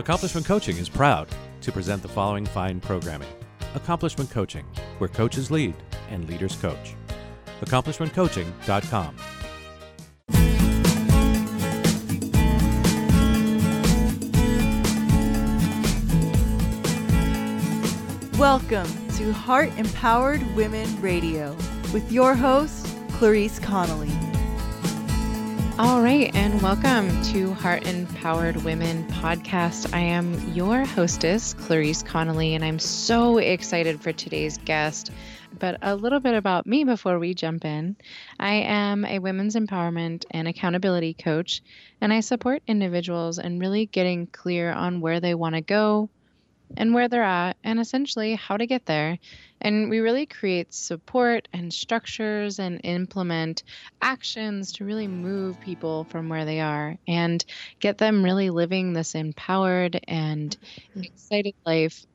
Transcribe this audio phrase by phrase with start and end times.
[0.00, 1.28] Accomplishment Coaching is proud
[1.60, 3.28] to present the following fine programming
[3.74, 4.64] Accomplishment Coaching,
[4.96, 5.74] where coaches lead
[6.08, 6.94] and leaders coach.
[7.60, 9.16] AccomplishmentCoaching.com.
[18.38, 18.88] Welcome
[19.18, 21.54] to Heart Empowered Women Radio
[21.92, 24.29] with your host, Clarice Connolly.
[25.80, 29.94] All right, and welcome to Heart Empowered Women podcast.
[29.94, 35.10] I am your hostess, Clarice Connolly, and I'm so excited for today's guest.
[35.58, 37.96] But a little bit about me before we jump in.
[38.38, 41.62] I am a women's empowerment and accountability coach,
[42.02, 46.10] and I support individuals in really getting clear on where they want to go,
[46.76, 49.18] and where they're at, and essentially how to get there.
[49.60, 53.62] And we really create support and structures and implement
[54.00, 57.44] actions to really move people from where they are and
[57.78, 60.56] get them really living this empowered and
[60.90, 61.02] mm-hmm.
[61.02, 62.06] excited life.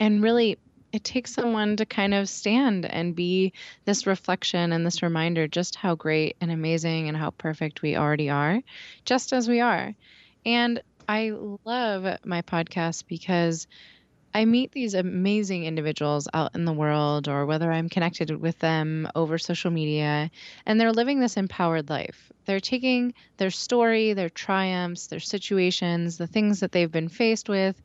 [0.00, 0.58] And really,
[0.92, 3.52] it takes someone to kind of stand and be
[3.84, 8.30] this reflection and this reminder just how great and amazing and how perfect we already
[8.30, 8.62] are,
[9.04, 9.94] just as we are.
[10.46, 11.32] And I
[11.64, 13.66] love my podcast because
[14.34, 19.08] I meet these amazing individuals out in the world, or whether I'm connected with them
[19.14, 20.30] over social media,
[20.66, 22.30] and they're living this empowered life.
[22.44, 27.80] They're taking their story, their triumphs, their situations, the things that they've been faced with,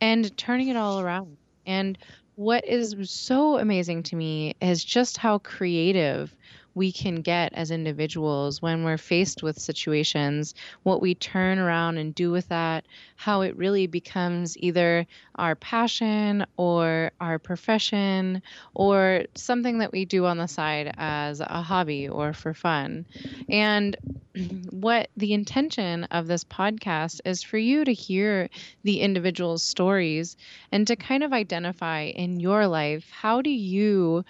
[0.00, 1.36] and turning it all around.
[1.66, 1.98] And
[2.36, 6.34] what is so amazing to me is just how creative
[6.78, 10.54] we can get as individuals when we're faced with situations,
[10.84, 15.04] what we turn around and do with that, how it really becomes either
[15.34, 18.40] our passion or our profession
[18.74, 23.04] or something that we do on the side as a hobby or for fun.
[23.48, 23.96] And
[24.70, 28.48] what the intention of this podcast is for you to hear
[28.84, 30.36] the individual's stories
[30.70, 34.24] and to kind of identify in your life how do you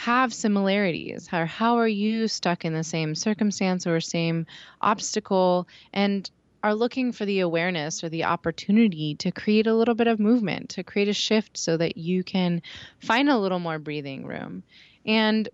[0.00, 1.28] have similarities?
[1.30, 4.46] Or how are you stuck in the same circumstance or same
[4.80, 5.68] obstacle?
[5.92, 6.28] And
[6.62, 10.70] are looking for the awareness or the opportunity to create a little bit of movement
[10.70, 12.62] to create a shift so that you can
[13.00, 14.62] find a little more breathing room?
[15.04, 15.46] And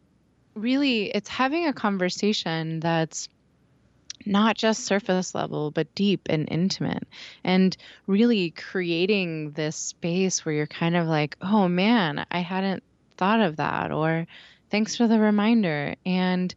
[0.55, 3.29] really it's having a conversation that's
[4.25, 7.06] not just surface level, but deep and intimate,
[7.43, 12.83] and really creating this space where you're kind of like, oh man, I hadn't
[13.16, 14.27] thought of that or
[14.71, 15.94] thanks for the reminder.
[16.04, 16.54] And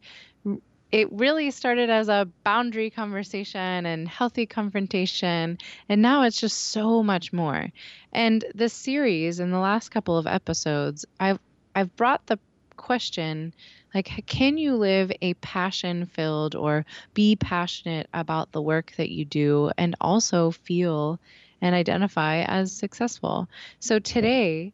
[0.92, 5.56] it really started as a boundary conversation and healthy confrontation
[5.88, 7.68] and now it's just so much more.
[8.12, 11.38] And this series in the last couple of episodes i've
[11.74, 12.38] i've brought the
[12.76, 13.54] question
[13.94, 16.84] like can you live a passion filled or
[17.14, 21.20] be passionate about the work that you do and also feel
[21.60, 23.48] and identify as successful?
[23.80, 24.72] So today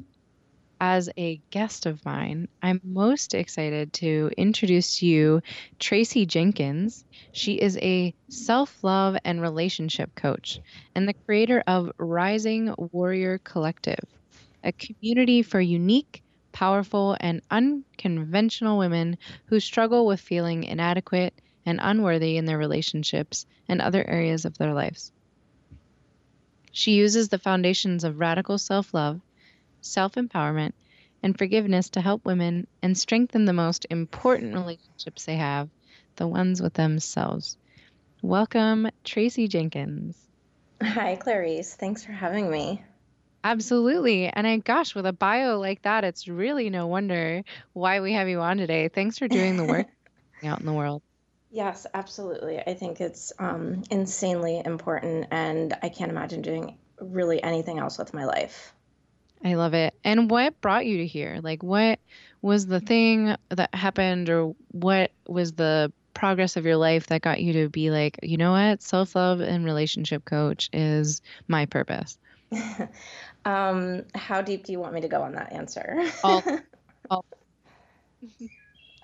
[0.80, 5.40] as a guest of mine, I'm most excited to introduce you
[5.78, 7.04] Tracy Jenkins.
[7.32, 10.60] She is a self love and relationship coach
[10.94, 14.04] and the creator of Rising Warrior Collective,
[14.62, 16.22] a community for unique,
[16.52, 23.80] powerful, and unconventional women who struggle with feeling inadequate and unworthy in their relationships and
[23.80, 25.12] other areas of their lives.
[26.70, 29.20] She uses the foundations of radical self love
[29.86, 30.72] self empowerment,
[31.22, 35.68] and forgiveness to help women and strengthen the most important relationships they have,
[36.16, 37.56] the ones with themselves.
[38.22, 40.16] Welcome, Tracy Jenkins.
[40.82, 41.74] Hi, Clarice.
[41.74, 42.82] Thanks for having me.
[43.44, 44.26] Absolutely.
[44.26, 47.42] And I, gosh, with a bio like that, it's really no wonder
[47.72, 48.88] why we have you on today.
[48.88, 49.86] Thanks for doing the work
[50.44, 51.02] out in the world.
[51.50, 52.58] Yes, absolutely.
[52.58, 58.12] I think it's um, insanely important, and I can't imagine doing really anything else with
[58.12, 58.74] my life.
[59.44, 59.94] I love it.
[60.04, 61.38] And what brought you to here?
[61.42, 62.00] Like, what
[62.42, 67.40] was the thing that happened, or what was the progress of your life that got
[67.40, 72.18] you to be like, you know what, self love and relationship coach is my purpose?
[73.44, 76.04] um, how deep do you want me to go on that answer?
[76.24, 76.42] all,
[77.10, 77.24] all.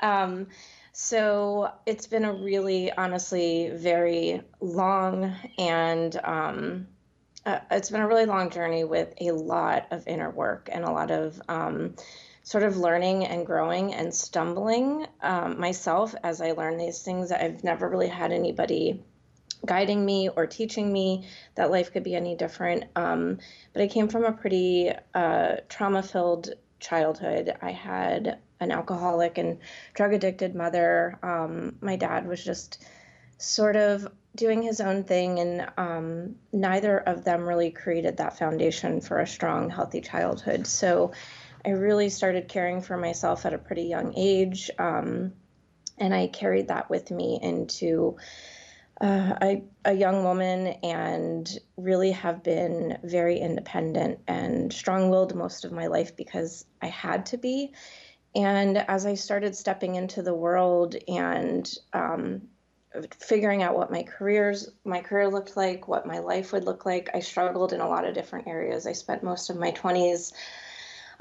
[0.00, 0.48] um,
[0.92, 6.86] so it's been a really, honestly, very long and um,
[7.44, 10.90] uh, it's been a really long journey with a lot of inner work and a
[10.90, 11.94] lot of um,
[12.42, 17.32] sort of learning and growing and stumbling um, myself as I learn these things.
[17.32, 19.02] I've never really had anybody
[19.64, 22.84] guiding me or teaching me that life could be any different.
[22.96, 23.38] Um,
[23.72, 26.50] but I came from a pretty uh, trauma filled
[26.80, 27.54] childhood.
[27.62, 29.58] I had an alcoholic and
[29.94, 31.18] drug addicted mother.
[31.22, 32.84] Um, my dad was just
[33.42, 39.00] sort of doing his own thing, and um, neither of them really created that foundation
[39.00, 40.66] for a strong, healthy childhood.
[40.66, 41.12] So
[41.64, 45.32] I really started caring for myself at a pretty young age, um,
[45.98, 48.16] and I carried that with me into.
[49.00, 55.64] Uh, I, a young woman and really have been very independent and strong willed most
[55.64, 57.72] of my life because I had to be.
[58.36, 62.42] And as I started stepping into the world and um,
[63.18, 67.10] figuring out what my careers my career looked like what my life would look like.
[67.14, 68.86] I struggled in a lot of different areas.
[68.86, 70.32] I spent most of my 20s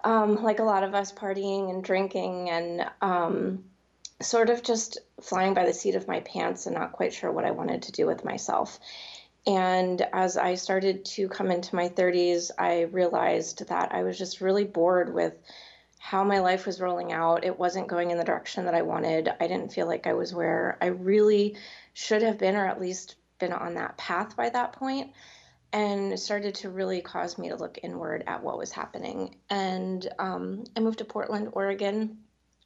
[0.03, 3.63] um, like a lot of us partying and drinking and um,
[4.21, 7.45] sort of just flying by the seat of my pants and not quite sure what
[7.45, 8.79] i wanted to do with myself.
[9.47, 14.41] And as i started to come into my 30s i realized that i was just
[14.41, 15.33] really bored with
[16.03, 17.45] how my life was rolling out.
[17.45, 19.29] It wasn't going in the direction that I wanted.
[19.39, 21.55] I didn't feel like I was where I really
[21.93, 25.11] should have been, or at least been on that path by that point.
[25.71, 29.35] And it started to really cause me to look inward at what was happening.
[29.51, 32.17] And um, I moved to Portland, Oregon,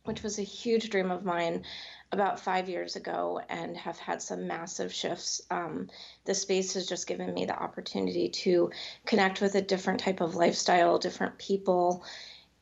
[0.05, 1.65] which was a huge dream of mine
[2.13, 5.41] about five years ago and have had some massive shifts.
[5.51, 5.89] Um,
[6.23, 8.71] the space has just given me the opportunity to
[9.05, 12.05] connect with a different type of lifestyle, different people,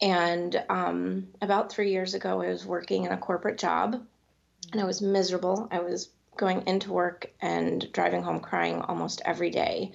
[0.01, 4.05] and um, about three years ago, I was working in a corporate job
[4.71, 5.67] and I was miserable.
[5.71, 9.91] I was going into work and driving home crying almost every day.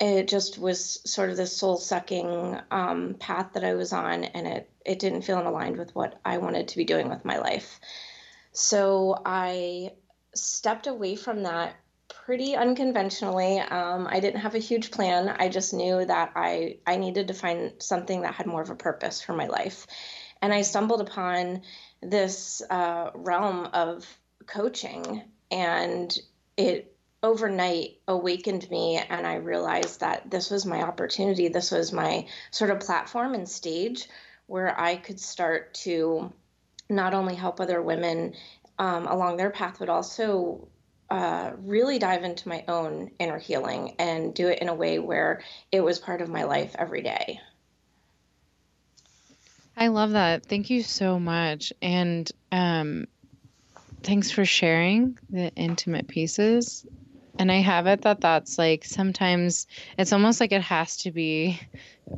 [0.00, 4.46] It just was sort of this soul sucking um, path that I was on, and
[4.46, 7.78] it, it didn't feel aligned with what I wanted to be doing with my life.
[8.52, 9.92] So I
[10.34, 11.74] stepped away from that
[12.24, 13.58] pretty unconventionally.
[13.60, 15.28] Um, I didn't have a huge plan.
[15.28, 18.76] I just knew that I, I needed to find something that had more of a
[18.76, 19.86] purpose for my life.
[20.42, 21.62] And I stumbled upon
[22.02, 24.06] this uh, realm of
[24.46, 26.16] coaching, and
[26.56, 28.96] it overnight awakened me.
[28.98, 31.48] And I realized that this was my opportunity.
[31.48, 34.08] This was my sort of platform and stage
[34.46, 36.32] where I could start to
[36.88, 38.34] not only help other women
[38.78, 40.68] um, along their path, but also
[41.10, 45.42] uh, really dive into my own inner healing and do it in a way where
[45.72, 47.40] it was part of my life every day.
[49.76, 50.46] I love that.
[50.46, 51.72] Thank you so much.
[51.82, 53.06] And um,
[54.02, 56.86] thanks for sharing the intimate pieces.
[57.38, 59.66] And I have it that that's like sometimes
[59.98, 61.60] it's almost like it has to be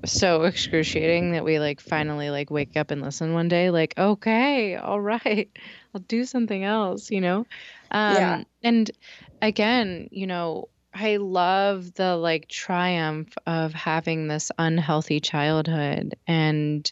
[0.05, 4.77] so excruciating that we like finally like wake up and listen one day, like, okay,
[4.77, 5.51] all right,
[5.95, 7.47] I'll do something else, you know?
[7.93, 8.45] Um, yeah.
[8.65, 8.91] And
[9.41, 16.91] again, you know, I love the like triumph of having this unhealthy childhood and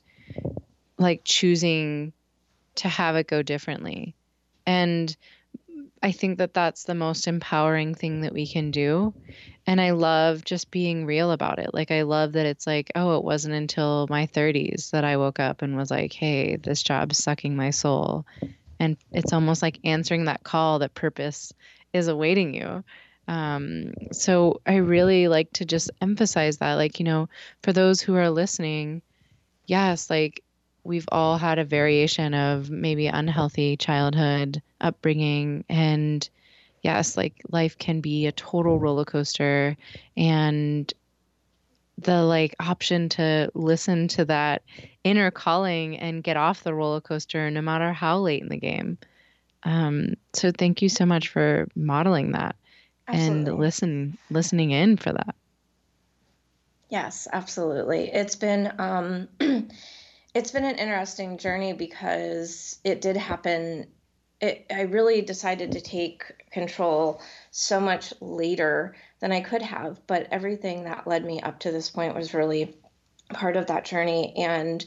[0.98, 2.12] like choosing
[2.76, 4.14] to have it go differently.
[4.66, 5.14] And
[6.02, 9.12] I think that that's the most empowering thing that we can do.
[9.66, 11.74] And I love just being real about it.
[11.74, 15.38] Like, I love that it's like, oh, it wasn't until my 30s that I woke
[15.38, 18.24] up and was like, hey, this job's sucking my soul
[18.80, 21.52] and it's almost like answering that call that purpose
[21.92, 22.82] is awaiting you.
[23.28, 27.28] Um, so i really like to just emphasize that like you know
[27.62, 29.02] for those who are listening
[29.66, 30.42] yes like
[30.82, 36.28] we've all had a variation of maybe unhealthy childhood upbringing and
[36.82, 39.76] yes like life can be a total roller coaster
[40.16, 40.92] and
[41.98, 44.62] the like option to listen to that
[45.04, 48.98] inner calling and get off the roller coaster no matter how late in the game.
[49.62, 52.56] Um, so thank you so much for modeling that
[53.06, 53.50] absolutely.
[53.50, 55.34] and listen listening in for that.
[56.88, 58.10] Yes, absolutely.
[58.10, 59.28] It's been um,
[60.34, 63.86] it's been an interesting journey because it did happen.
[64.40, 67.20] It, I really decided to take control
[67.50, 70.06] so much later than I could have.
[70.06, 72.76] But everything that led me up to this point was really
[73.28, 74.34] part of that journey.
[74.36, 74.84] And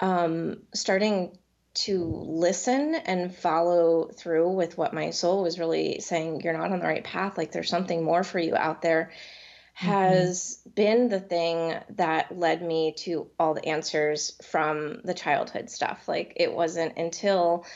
[0.00, 1.38] um, starting
[1.74, 6.78] to listen and follow through with what my soul was really saying, you're not on
[6.78, 9.10] the right path, like there's something more for you out there,
[9.78, 9.86] mm-hmm.
[9.86, 16.08] has been the thing that led me to all the answers from the childhood stuff.
[16.08, 17.66] Like it wasn't until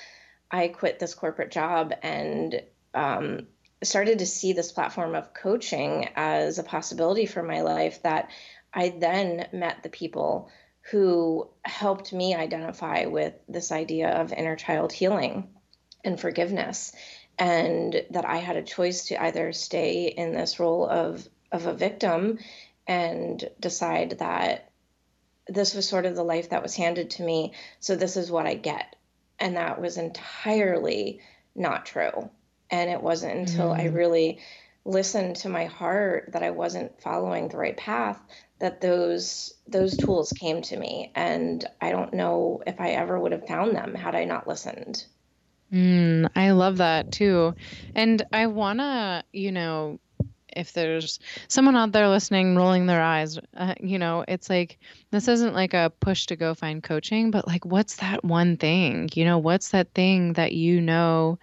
[0.51, 2.63] I quit this corporate job and
[2.95, 3.47] um,
[3.83, 8.31] started to see this platform of coaching as a possibility for my life that
[8.73, 10.51] I then met the people
[10.91, 15.49] who helped me identify with this idea of inner child healing
[16.05, 16.93] and forgiveness
[17.39, 21.75] and that I had a choice to either stay in this role of of a
[21.75, 22.39] victim
[22.87, 24.71] and decide that
[25.49, 28.47] this was sort of the life that was handed to me so this is what
[28.47, 28.95] I get
[29.41, 31.21] and that was entirely
[31.55, 32.31] not true
[32.71, 33.81] And it wasn't until mm-hmm.
[33.81, 34.41] I really
[34.85, 38.21] listened to my heart that I wasn't following the right path
[38.61, 43.33] that those those tools came to me and I don't know if I ever would
[43.33, 45.05] have found them had I not listened.
[45.73, 47.55] Mm, I love that too.
[47.95, 50.01] And I want to, you know,
[50.57, 54.79] if there's someone out there listening rolling their eyes uh, you know it's like
[55.11, 59.09] this isn't like a push to go find coaching but like what's that one thing?
[59.15, 61.39] You know what's that thing that you know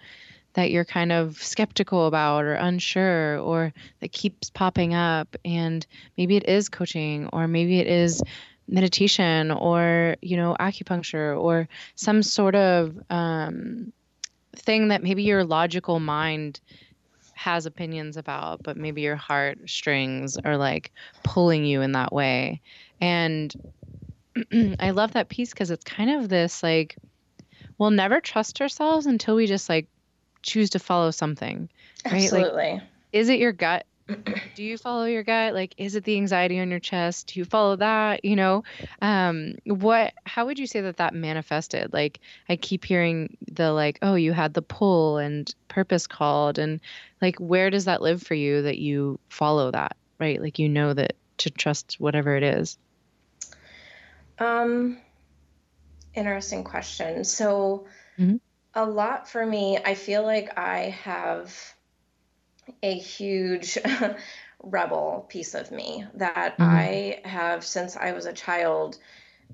[0.54, 5.36] that you're kind of skeptical about or unsure or that keeps popping up?
[5.44, 5.86] And
[6.16, 8.22] maybe it is coaching or maybe it is
[8.66, 13.92] meditation or you know acupuncture or some sort of um,
[14.56, 16.60] thing that maybe your logical mind
[17.38, 20.92] has opinions about but maybe your heart strings are like
[21.22, 22.60] pulling you in that way
[23.00, 23.54] and
[24.80, 26.96] i love that piece because it's kind of this like
[27.78, 29.88] we'll never trust ourselves until we just like
[30.42, 31.68] choose to follow something.
[32.04, 32.24] Right?
[32.24, 32.72] Absolutely.
[32.72, 33.86] Like, is it your gut?
[34.54, 35.54] Do you follow your gut?
[35.54, 37.32] Like, is it the anxiety on your chest?
[37.32, 38.24] Do you follow that?
[38.24, 38.64] You know,
[39.02, 40.14] um, what?
[40.24, 41.92] How would you say that that manifested?
[41.92, 46.80] Like, I keep hearing the like, oh, you had the pull and purpose called, and
[47.20, 49.96] like, where does that live for you that you follow that?
[50.18, 50.40] Right?
[50.40, 52.78] Like, you know that to trust whatever it is.
[54.38, 54.98] Um,
[56.14, 57.24] interesting question.
[57.24, 57.86] So.
[58.18, 58.36] Mm-hmm
[58.74, 59.78] a lot for me.
[59.84, 61.74] I feel like I have
[62.82, 63.78] a huge
[64.62, 66.62] rebel piece of me that mm-hmm.
[66.62, 68.98] I have since I was a child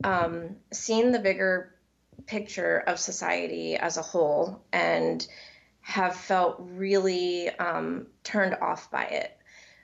[0.03, 1.75] um, seen the bigger
[2.27, 5.27] picture of society as a whole and
[5.81, 9.37] have felt really um, turned off by it.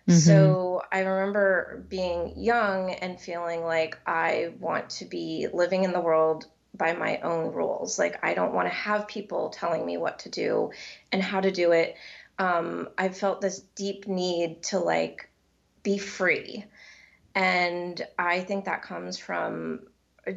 [0.09, 0.19] Mm-hmm.
[0.19, 6.01] So I remember being young and feeling like I want to be living in the
[6.01, 7.99] world by my own rules.
[7.99, 10.71] Like, I don't want to have people telling me what to do
[11.13, 11.97] and how to do it.
[12.41, 15.31] Um, I felt this deep need to like
[15.83, 16.65] be free.
[17.35, 19.81] And I think that comes from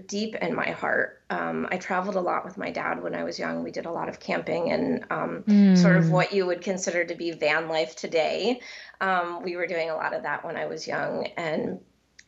[0.06, 1.24] deep in my heart.
[1.30, 3.64] Um, I traveled a lot with my dad when I was young.
[3.64, 5.78] We did a lot of camping and um, mm.
[5.78, 8.60] sort of what you would consider to be van life today.
[9.00, 11.28] Um, we were doing a lot of that when I was young.
[11.38, 11.80] And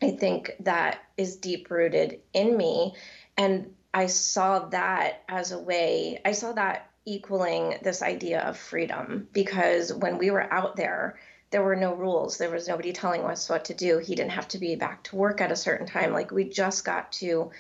[0.02, 2.96] I think that is deep rooted in me.
[3.38, 9.28] And I saw that as a way, I saw that equaling this idea of freedom
[9.32, 11.18] because when we were out there,
[11.52, 12.38] there were no rules.
[12.38, 14.00] There was nobody telling us what to do.
[14.00, 16.12] He didn't have to be back to work at a certain time.
[16.12, 17.52] Like we just got to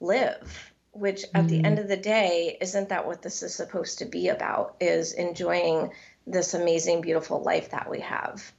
[0.00, 1.46] live, which at mm-hmm.
[1.46, 4.76] the end of the day, isn't that what this is supposed to be about?
[4.80, 5.92] Is enjoying
[6.26, 8.52] this amazing, beautiful life that we have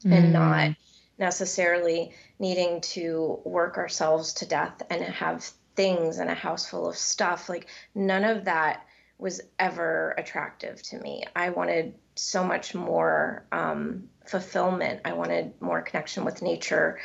[0.00, 0.12] mm-hmm.
[0.12, 0.76] and not
[1.18, 6.96] necessarily needing to work ourselves to death and have things and a house full of
[6.96, 7.48] stuff.
[7.48, 8.84] Like none of that
[9.22, 11.24] was ever attractive to me.
[11.34, 15.00] I wanted so much more um, fulfillment.
[15.04, 16.98] I wanted more connection with nature.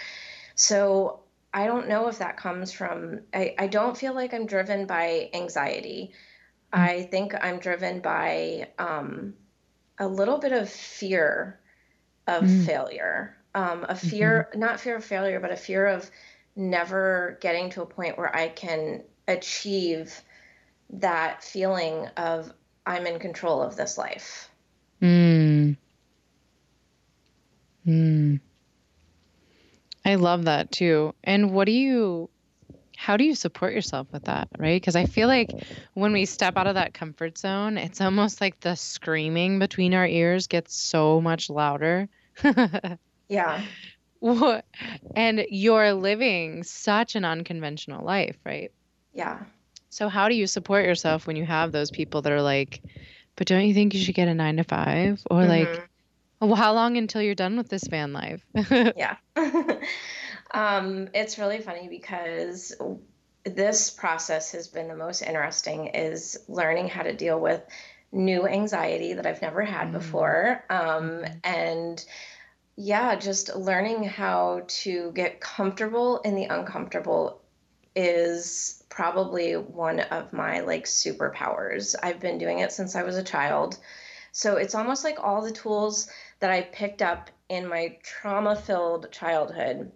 [0.56, 1.22] So
[1.54, 5.30] I don't know if that comes from, I, I don't feel like I'm driven by
[5.34, 6.12] anxiety.
[6.74, 6.84] Mm-hmm.
[6.84, 9.36] I think I'm driven by um,
[10.00, 11.60] a little bit of fear
[12.26, 12.64] of mm-hmm.
[12.64, 13.38] failure.
[13.54, 14.60] Um, a fear, mm-hmm.
[14.60, 16.10] not fear of failure, but a fear of
[16.56, 20.22] never getting to a point where I can achieve
[20.90, 22.52] that feeling of
[22.86, 24.50] I'm in control of this life.
[25.02, 25.74] Hmm.
[27.84, 28.36] Hmm.
[30.06, 31.14] I love that too.
[31.24, 32.30] And what do you
[32.98, 34.82] how do you support yourself with that, right?
[34.82, 35.54] Because I feel like
[35.94, 40.08] when we step out of that comfort zone, it's almost like the screaming between our
[40.08, 42.10] ears gets so much louder.
[43.30, 43.62] yeah.
[44.20, 44.66] What?
[45.16, 48.72] And you're living such an unconventional life, right?
[49.14, 49.44] Yeah.
[49.90, 52.82] So how do you support yourself when you have those people that are like,
[53.36, 55.22] but don't you think you should get a nine to five?
[55.30, 55.50] Or mm-hmm.
[55.50, 55.90] like,
[56.42, 58.46] well, how long until you're done with this van life?
[58.72, 59.16] yeah.
[60.52, 62.76] um, it's really funny because
[63.44, 67.62] this process has been the most interesting is learning how to deal with
[68.12, 69.98] new anxiety that I've never had mm-hmm.
[69.98, 70.64] before.
[70.70, 71.34] Um, mm-hmm.
[71.44, 72.06] and
[72.76, 77.42] yeah, just learning how to get comfortable in the uncomfortable
[77.96, 81.94] is probably one of my like superpowers.
[82.02, 83.78] I've been doing it since I was a child.
[84.32, 89.12] So it's almost like all the tools that I picked up in my trauma filled
[89.12, 89.92] childhood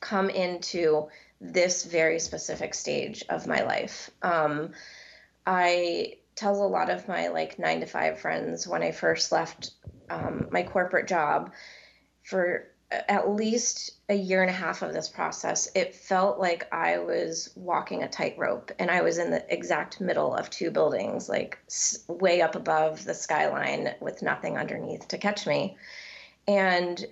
[0.00, 1.08] come into
[1.42, 4.10] this very specific stage of my life.
[4.22, 4.72] Um,
[5.46, 9.72] I tell a lot of my like nine to five friends when I first left
[10.08, 11.52] um, my corporate job
[12.24, 12.71] for
[13.08, 17.50] at least a year and a half of this process, it felt like I was
[17.56, 21.58] walking a tightrope and I was in the exact middle of two buildings, like
[22.08, 25.76] way up above the skyline with nothing underneath to catch me.
[26.46, 27.04] And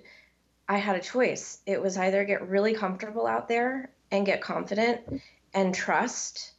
[0.67, 1.59] I had a choice.
[1.65, 5.01] It was either get really comfortable out there and get confident
[5.53, 6.53] and trust,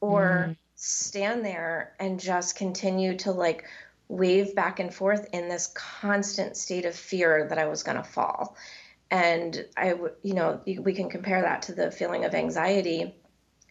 [0.00, 0.56] or mm.
[0.74, 3.64] stand there and just continue to like
[4.08, 8.02] wave back and forth in this constant state of fear that I was going to
[8.02, 8.56] fall.
[9.10, 13.14] And I, you know, we can compare that to the feeling of anxiety.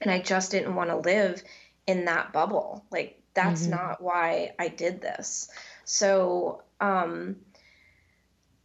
[0.01, 1.43] And I just didn't want to live
[1.85, 2.85] in that bubble.
[2.91, 3.71] Like, that's mm-hmm.
[3.71, 5.49] not why I did this.
[5.85, 7.37] So, um,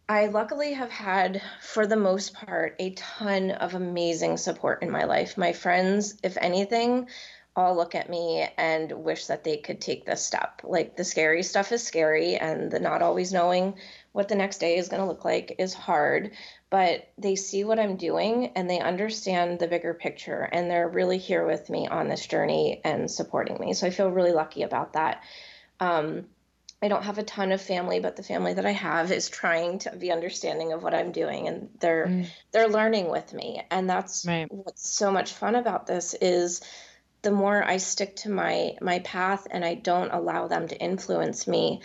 [0.09, 5.05] I luckily have had, for the most part, a ton of amazing support in my
[5.05, 5.38] life.
[5.38, 7.09] My friends, if anything,
[7.54, 10.62] all look at me and wish that they could take this step.
[10.64, 13.75] Like the scary stuff is scary, and the not always knowing
[14.12, 16.32] what the next day is going to look like is hard.
[16.71, 21.18] But they see what I'm doing and they understand the bigger picture, and they're really
[21.18, 23.75] here with me on this journey and supporting me.
[23.75, 25.23] So I feel really lucky about that.
[25.80, 26.26] Um,
[26.82, 29.78] I don't have a ton of family, but the family that I have is trying
[29.80, 32.26] to be understanding of what I'm doing, and they're mm.
[32.50, 34.50] they're learning with me, and that's right.
[34.50, 36.61] what's so much fun about this is
[37.23, 41.47] the more I stick to my my path and I don't allow them to influence
[41.47, 41.81] me,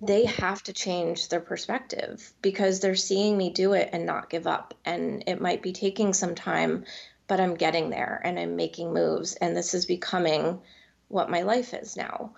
[0.00, 4.46] they have to change their perspective because they're seeing me do it and not give
[4.46, 4.74] up.
[4.84, 6.84] And it might be taking some time,
[7.26, 10.60] but I'm getting there and I'm making moves and this is becoming
[11.08, 12.34] what my life is now.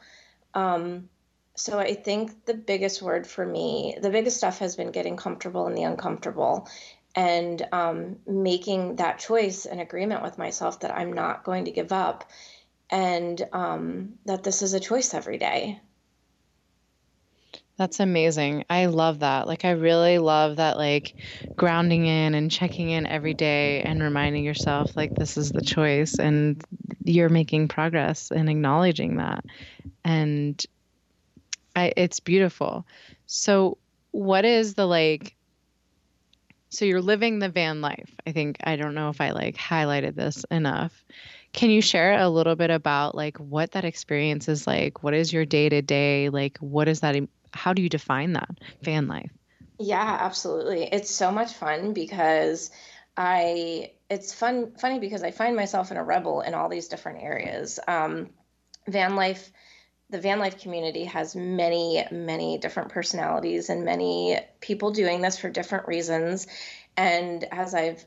[0.54, 1.08] Um,
[1.56, 5.66] so I think the biggest word for me, the biggest stuff has been getting comfortable
[5.66, 6.68] in the uncomfortable
[7.14, 11.92] and um, making that choice and agreement with myself that I'm not going to give
[11.92, 12.30] up
[12.90, 15.80] and um, that this is a choice every day.
[17.76, 18.64] That's amazing.
[18.68, 19.46] I love that.
[19.46, 21.14] Like, I really love that, like,
[21.56, 26.18] grounding in and checking in every day and reminding yourself, like, this is the choice
[26.18, 26.60] and
[27.04, 29.44] you're making progress and acknowledging that.
[30.04, 30.60] And
[31.76, 32.84] I, it's beautiful.
[33.26, 33.78] So,
[34.10, 35.36] what is the, like,
[36.70, 38.10] so you're living the van life.
[38.26, 41.04] I think I don't know if I like highlighted this enough.
[41.52, 45.02] Can you share a little bit about like what that experience is like?
[45.02, 46.28] What is your day to day?
[46.28, 47.16] Like what is that
[47.52, 48.50] how do you define that
[48.82, 49.30] van life?
[49.78, 50.84] Yeah, absolutely.
[50.84, 52.70] It's so much fun because
[53.16, 57.22] I it's fun funny because I find myself in a rebel in all these different
[57.22, 57.80] areas.
[57.86, 58.30] Um,
[58.86, 59.50] van life
[60.10, 65.50] the van life community has many, many different personalities and many people doing this for
[65.50, 66.46] different reasons.
[66.96, 68.04] And as I've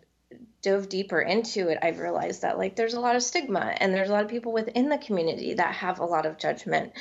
[0.61, 4.09] dove deeper into it, I've realized that like there's a lot of stigma and there's
[4.09, 6.93] a lot of people within the community that have a lot of judgment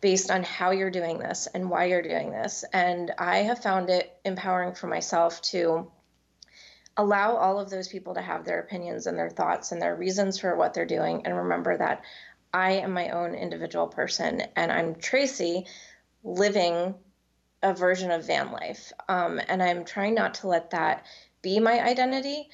[0.00, 2.64] based on how you're doing this and why you're doing this.
[2.72, 5.90] And I have found it empowering for myself to
[6.96, 10.38] allow all of those people to have their opinions and their thoughts and their reasons
[10.38, 12.02] for what they're doing and remember that
[12.52, 15.66] I am my own individual person and I'm Tracy
[16.24, 16.94] living
[17.62, 18.92] a version of van life.
[19.08, 21.04] Um, and I'm trying not to let that
[21.42, 22.48] be my identity.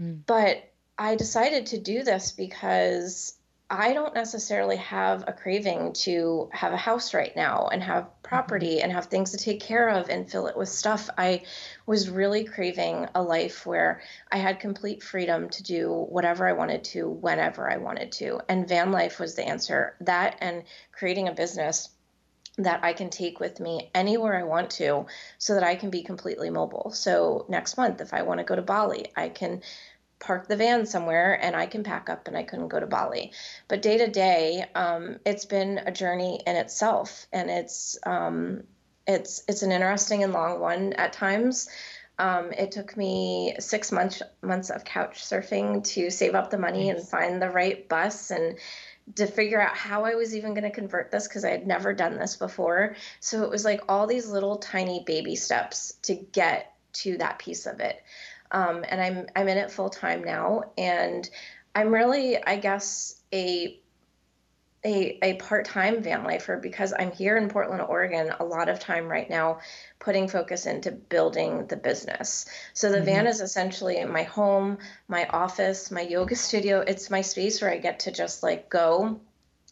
[0.00, 0.20] Mm.
[0.26, 3.34] But I decided to do this because
[3.70, 8.08] I don't necessarily have a craving to have a house right now and have.
[8.28, 8.84] Property mm-hmm.
[8.84, 11.08] and have things to take care of and fill it with stuff.
[11.16, 11.42] I
[11.86, 16.84] was really craving a life where I had complete freedom to do whatever I wanted
[16.84, 18.40] to whenever I wanted to.
[18.48, 19.96] And van life was the answer.
[20.00, 20.62] That and
[20.92, 21.90] creating a business
[22.58, 25.06] that I can take with me anywhere I want to
[25.38, 26.90] so that I can be completely mobile.
[26.92, 29.62] So next month, if I want to go to Bali, I can
[30.20, 33.32] park the van somewhere and I can pack up and I couldn't go to Bali.
[33.68, 38.64] But day to day, um, it's been a journey in itself, and it's um,
[39.06, 41.68] it's it's an interesting and long one at times.
[42.18, 46.88] Um, it took me six months months of couch surfing to save up the money
[46.88, 47.00] nice.
[47.00, 48.58] and find the right bus and
[49.14, 51.94] to figure out how I was even going to convert this because I had never
[51.94, 52.96] done this before.
[53.20, 57.66] So it was like all these little tiny baby steps to get to that piece
[57.66, 58.02] of it
[58.50, 61.28] um, and I'm I'm in it full time now, and
[61.74, 63.78] I'm really, I guess, a
[64.84, 69.08] a, a part-time van lifer because I'm here in Portland, Oregon, a lot of time
[69.08, 69.58] right now
[69.98, 72.46] putting focus into building the business.
[72.74, 73.06] So the mm-hmm.
[73.06, 76.80] van is essentially my home, my office, my yoga studio.
[76.80, 79.20] It's my space where I get to just like go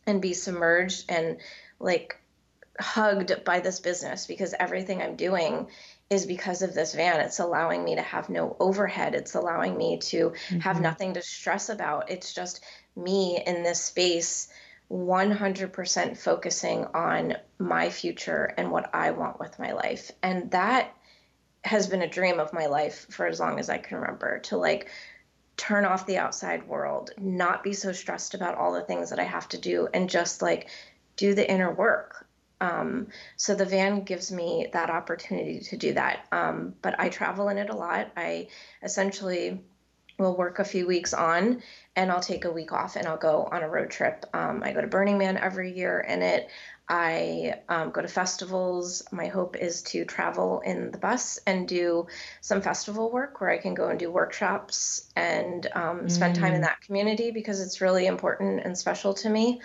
[0.07, 1.39] and be submerged and
[1.79, 2.21] like
[2.79, 5.69] hugged by this business because everything I'm doing
[6.09, 7.21] is because of this van.
[7.21, 9.15] It's allowing me to have no overhead.
[9.15, 10.59] It's allowing me to mm-hmm.
[10.61, 12.11] have nothing to stress about.
[12.11, 12.65] It's just
[12.95, 14.49] me in this space
[14.91, 20.13] 100% focusing on my future and what I want with my life.
[20.23, 20.95] And that
[21.65, 24.57] has been a dream of my life for as long as I can remember to
[24.57, 24.89] like
[25.57, 29.25] turn off the outside world, not be so stressed about all the things that I
[29.25, 30.69] have to do, and just like
[31.17, 32.26] do the inner work.
[32.61, 36.27] Um, so the van gives me that opportunity to do that.
[36.33, 38.11] Um, but I travel in it a lot.
[38.17, 38.49] I
[38.83, 39.61] essentially
[40.19, 41.63] will work a few weeks on
[41.95, 44.25] and I'll take a week off and I'll go on a road trip.
[44.33, 46.49] Um, I go to Burning Man every year in it.
[46.89, 49.03] I um, go to festivals.
[49.11, 52.07] My hope is to travel in the bus and do
[52.41, 56.61] some festival work where I can go and do workshops and um, spend time in
[56.61, 56.65] mm.
[56.65, 59.61] that community because it's really important and special to me.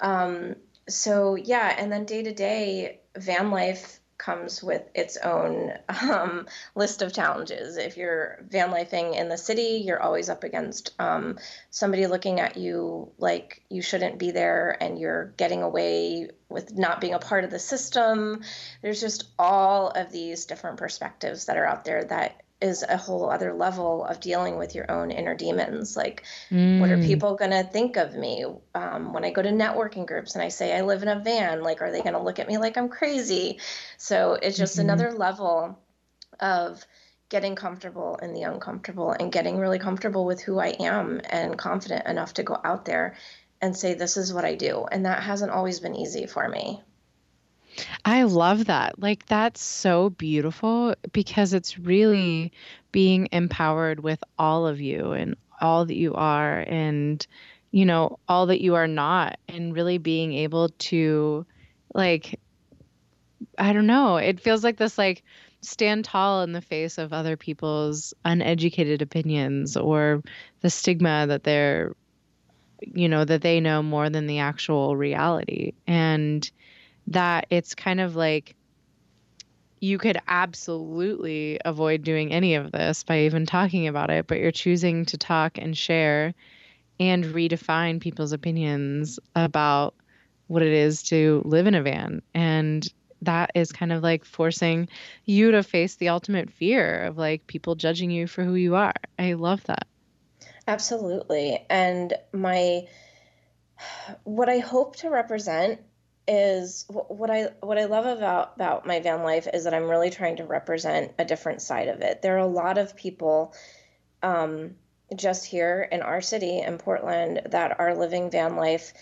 [0.00, 0.56] Um,
[0.88, 5.72] so, yeah, and then day to day, van life comes with its own
[6.02, 7.76] um, list of challenges.
[7.76, 11.38] If you're van lifing in the city, you're always up against um,
[11.70, 17.00] somebody looking at you like you shouldn't be there and you're getting away with not
[17.00, 18.42] being a part of the system.
[18.82, 23.30] There's just all of these different perspectives that are out there that is a whole
[23.30, 25.96] other level of dealing with your own inner demons.
[25.96, 26.80] Like, mm.
[26.80, 27.06] what are mm.
[27.06, 28.44] people going to think of me
[28.74, 31.62] um, when I go to networking groups and I say I live in a van?
[31.62, 33.58] Like, are they going to look at me like I'm crazy?
[33.96, 34.90] So it's just mm-hmm.
[34.90, 35.78] another level
[36.40, 36.84] of
[37.28, 42.06] getting comfortable in the uncomfortable and getting really comfortable with who I am and confident
[42.06, 43.16] enough to go out there
[43.60, 44.84] and say, This is what I do.
[44.90, 46.82] And that hasn't always been easy for me.
[48.04, 49.00] I love that.
[49.00, 52.52] Like, that's so beautiful because it's really
[52.92, 57.26] being empowered with all of you and all that you are and,
[57.70, 61.44] you know, all that you are not, and really being able to,
[61.94, 62.40] like,
[63.58, 65.22] I don't know, it feels like this, like,
[65.60, 70.22] stand tall in the face of other people's uneducated opinions or
[70.60, 71.92] the stigma that they're,
[72.80, 75.72] you know, that they know more than the actual reality.
[75.86, 76.48] And,
[77.08, 78.54] that it's kind of like
[79.80, 84.50] you could absolutely avoid doing any of this by even talking about it, but you're
[84.50, 86.34] choosing to talk and share
[86.98, 89.94] and redefine people's opinions about
[90.48, 92.22] what it is to live in a van.
[92.34, 92.86] And
[93.22, 94.88] that is kind of like forcing
[95.24, 98.94] you to face the ultimate fear of like people judging you for who you are.
[99.18, 99.86] I love that.
[100.66, 101.64] Absolutely.
[101.70, 102.86] And my
[104.24, 105.80] what I hope to represent
[106.28, 110.10] is what I what I love about about my van life is that I'm really
[110.10, 112.20] trying to represent a different side of it.
[112.22, 113.54] There are a lot of people
[114.22, 114.76] um,
[115.16, 118.92] just here in our city in Portland that are living van life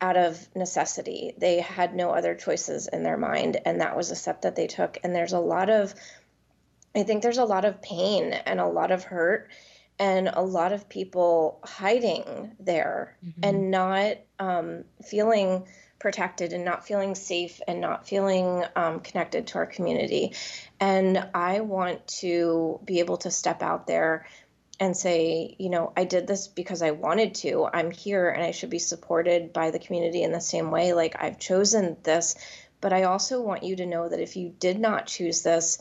[0.00, 1.34] out of necessity.
[1.36, 4.66] They had no other choices in their mind, and that was a step that they
[4.66, 4.98] took.
[5.04, 5.94] And there's a lot of,
[6.94, 9.50] I think there's a lot of pain and a lot of hurt
[9.98, 13.40] and a lot of people hiding there mm-hmm.
[13.42, 15.66] and not um, feeling
[16.00, 20.32] protected and not feeling safe and not feeling um, connected to our community.
[20.80, 24.26] And I want to be able to step out there
[24.80, 27.68] and say, you know, I did this because I wanted to.
[27.70, 30.94] I'm here and I should be supported by the community in the same way.
[30.94, 32.34] Like I've chosen this,
[32.80, 35.78] but I also want you to know that if you did not choose this,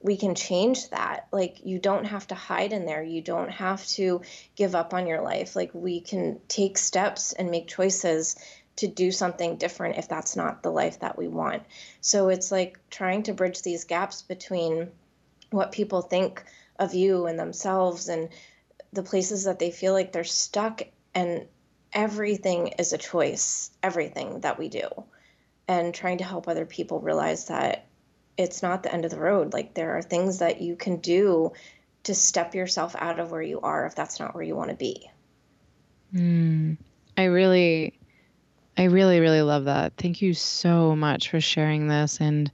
[0.00, 1.26] we can change that.
[1.32, 3.02] Like, you don't have to hide in there.
[3.02, 4.22] You don't have to
[4.54, 5.56] give up on your life.
[5.56, 8.36] Like, we can take steps and make choices
[8.78, 11.64] to do something different if that's not the life that we want.
[12.00, 14.92] So it's like trying to bridge these gaps between
[15.50, 16.44] what people think
[16.78, 18.28] of you and themselves and
[18.92, 21.46] the places that they feel like they're stuck and
[21.92, 24.88] everything is a choice, everything that we do.
[25.66, 27.86] And trying to help other people realize that
[28.36, 29.52] it's not the end of the road.
[29.52, 31.52] Like there are things that you can do
[32.04, 34.76] to step yourself out of where you are if that's not where you want to
[34.76, 35.10] be.
[36.14, 36.78] Mm,
[37.16, 37.97] I really
[38.78, 39.94] I really, really love that.
[39.96, 42.50] Thank you so much for sharing this and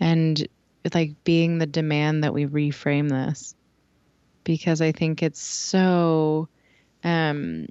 [0.00, 0.48] and
[0.94, 3.54] like being the demand that we reframe this
[4.44, 6.48] because I think it's so
[7.04, 7.66] um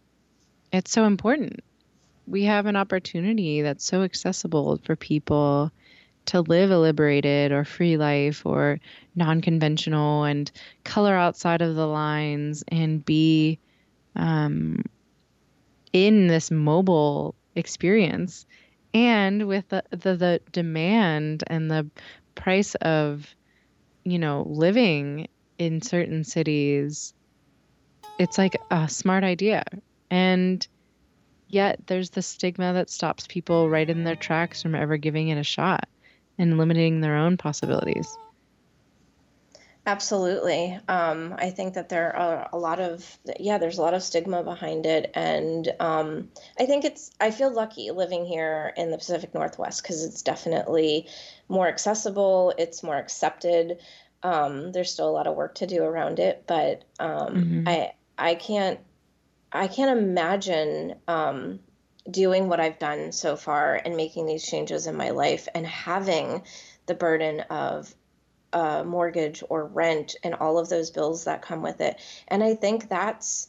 [0.71, 1.61] it's so important.
[2.27, 5.71] We have an opportunity that's so accessible for people
[6.25, 8.79] to live a liberated or free life or
[9.15, 10.51] non-conventional and
[10.83, 13.57] color outside of the lines and be
[14.15, 14.83] um,
[15.93, 18.45] in this mobile experience.
[18.93, 21.89] And with the, the, the demand and the
[22.35, 23.27] price of
[24.03, 27.13] you know living in certain cities
[28.19, 29.63] it's like a smart idea.
[30.09, 30.65] And
[31.47, 35.37] yet there's the stigma that stops people right in their tracks from ever giving it
[35.37, 35.87] a shot
[36.37, 38.17] and limiting their own possibilities
[39.87, 40.77] Absolutely.
[40.89, 44.43] Um, I think that there are a lot of, yeah, there's a lot of stigma
[44.43, 45.09] behind it.
[45.15, 46.27] And um,
[46.59, 51.07] I think it's, I feel lucky living here in the Pacific Northwest because it's definitely
[51.47, 53.77] more accessible, it's more accepted.
[54.23, 57.67] Um, there's still a lot of work to do around it, but um, mm-hmm.
[57.69, 58.81] I, I can't,
[59.53, 61.61] I can't imagine um,
[62.11, 66.43] doing what I've done so far and making these changes in my life and having
[66.87, 67.93] the burden of
[68.53, 71.99] uh, mortgage or rent and all of those bills that come with it.
[72.27, 73.47] And I think that's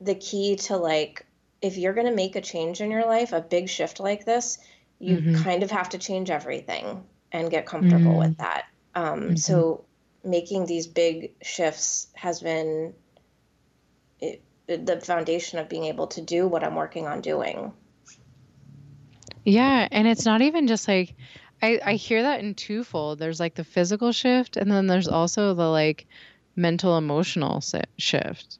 [0.00, 1.26] the key to like,
[1.60, 4.58] if you're going to make a change in your life, a big shift like this,
[4.98, 5.42] you mm-hmm.
[5.42, 8.18] kind of have to change everything and get comfortable mm-hmm.
[8.18, 8.66] with that.
[8.94, 9.36] Um, mm-hmm.
[9.36, 9.84] So
[10.24, 12.94] making these big shifts has been
[14.20, 17.72] it, the foundation of being able to do what I'm working on doing.
[19.44, 21.14] Yeah, and it's not even just like
[21.62, 23.18] I, I hear that in twofold.
[23.18, 26.06] There's like the physical shift, and then there's also the like
[26.56, 27.62] mental emotional
[27.98, 28.58] shift.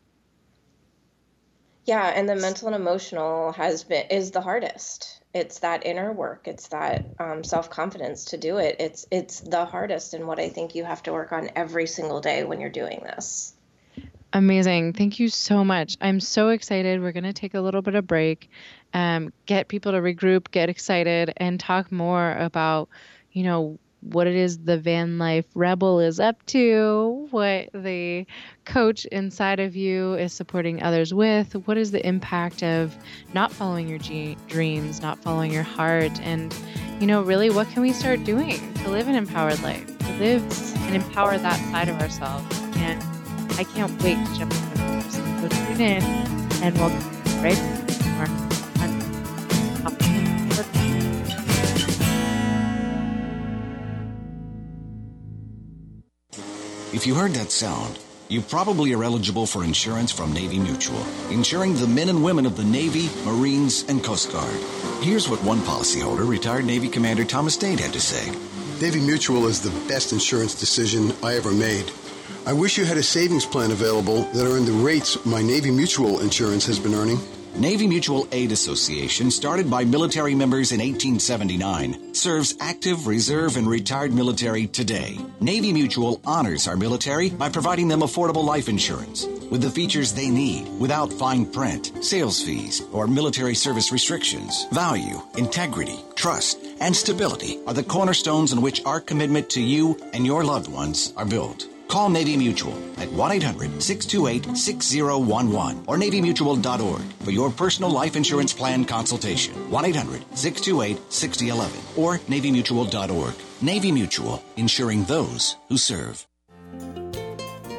[1.86, 5.22] Yeah, and the mental and emotional has been is the hardest.
[5.32, 6.46] It's that inner work.
[6.46, 8.76] It's that um, self confidence to do it.
[8.78, 12.20] It's it's the hardest, and what I think you have to work on every single
[12.20, 13.54] day when you're doing this.
[14.32, 14.92] Amazing.
[14.92, 15.96] Thank you so much.
[16.00, 17.00] I'm so excited.
[17.00, 18.48] We're going to take a little bit of break,
[18.94, 22.88] um, get people to regroup, get excited, and talk more about,
[23.32, 28.24] you know, what it is the van life rebel is up to, what the
[28.64, 32.96] coach inside of you is supporting others with, what is the impact of
[33.34, 36.54] not following your g- dreams, not following your heart, and,
[36.98, 40.74] you know, really what can we start doing to live an empowered life, to live
[40.86, 42.58] and empower that side of ourselves.
[42.76, 43.02] And
[43.60, 46.02] I can't wait to jump into the So tune in
[46.62, 46.88] and we'll
[47.42, 47.58] right
[56.94, 57.98] If you heard that sound,
[58.30, 62.56] you probably are eligible for insurance from Navy Mutual, insuring the men and women of
[62.56, 64.58] the Navy, Marines, and Coast Guard.
[65.02, 68.30] Here's what one policyholder, retired Navy Commander Thomas Dade, had to say.
[68.80, 71.92] Navy Mutual is the best insurance decision I ever made.
[72.46, 76.20] I wish you had a savings plan available that earned the rates my Navy Mutual
[76.20, 77.18] insurance has been earning.
[77.54, 84.14] Navy Mutual Aid Association, started by military members in 1879, serves active, reserve, and retired
[84.14, 85.18] military today.
[85.40, 90.30] Navy Mutual honors our military by providing them affordable life insurance with the features they
[90.30, 94.66] need without fine print, sales fees, or military service restrictions.
[94.72, 100.24] Value, integrity, trust, and stability are the cornerstones on which our commitment to you and
[100.24, 101.66] your loved ones are built.
[101.90, 108.52] Call Navy Mutual at 1 800 628 6011 or NavyMutual.org for your personal life insurance
[108.52, 109.68] plan consultation.
[109.68, 113.34] 1 800 628 6011 or NavyMutual.org.
[113.60, 116.24] Navy Mutual, insuring those who serve.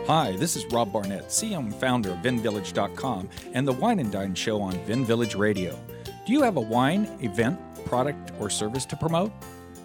[0.08, 4.62] Hi, this is Rob Barnett, and founder of VinVillage.com and the Wine and Dine Show
[4.62, 5.80] on Vin Village Radio.
[6.28, 9.32] Do you have a wine, event, product, or service to promote?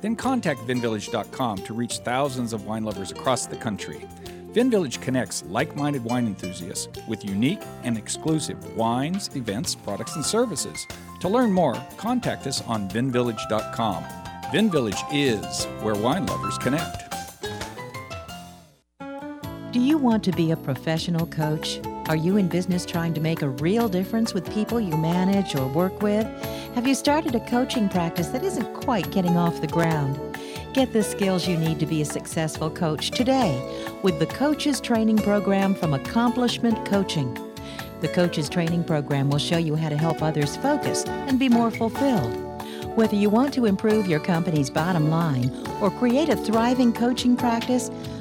[0.01, 4.07] Then contact vinvillage.com to reach thousands of wine lovers across the country.
[4.57, 10.87] VinVillage connects like minded wine enthusiasts with unique and exclusive wines, events, products, and services.
[11.21, 14.05] To learn more, contact us on vinvillage.com.
[14.53, 17.03] VinVillage is where wine lovers connect.
[19.73, 21.81] Do you want to be a professional coach?
[22.09, 25.67] Are you in business trying to make a real difference with people you manage or
[25.69, 26.27] work with?
[26.77, 30.21] Have you started a coaching practice that isn't quite getting off the ground?
[30.75, 33.59] Get the skills you need to be a successful coach today
[34.03, 37.33] with the Coaches Training Program from Accomplishment Coaching.
[38.03, 41.71] The Coaches Training Program will show you how to help others focus and be more
[41.71, 42.35] fulfilled.
[42.95, 47.91] Whether you want to improve your company's bottom line or create a thriving coaching practice,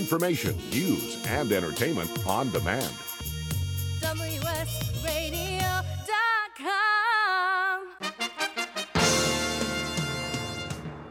[0.00, 2.90] Information, news, and entertainment on demand.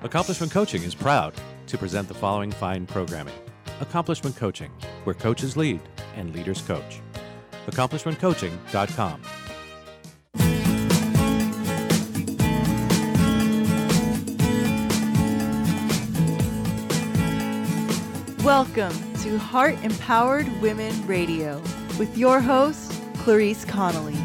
[0.02, 1.36] Accomplishment Coaching is proud
[1.68, 3.36] to present the following fine programming
[3.80, 4.72] Accomplishment Coaching,
[5.04, 5.80] where coaches lead
[6.16, 7.00] and leaders coach.
[7.68, 9.22] AccomplishmentCoaching.com.
[18.50, 21.62] Welcome to Heart Empowered Women Radio
[22.00, 24.16] with your host, Clarice Connolly.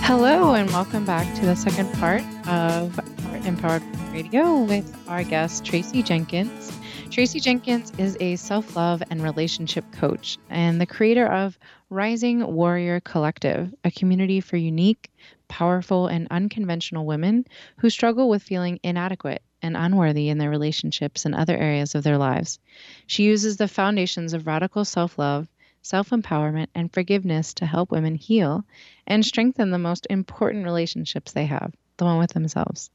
[0.00, 5.66] Hello, and welcome back to the second part of Heart Empowered Radio with our guest,
[5.66, 6.72] Tracy Jenkins.
[7.10, 11.58] Tracy Jenkins is a self love and relationship coach and the creator of
[11.90, 15.10] Rising Warrior Collective, a community for unique,
[15.48, 17.44] powerful, and unconventional women
[17.76, 22.18] who struggle with feeling inadequate and unworthy in their relationships and other areas of their
[22.18, 22.58] lives.
[23.06, 25.48] She uses the foundations of radical self love,
[25.82, 28.64] self empowerment, and forgiveness to help women heal
[29.06, 32.90] and strengthen the most important relationships they have, the one with themselves.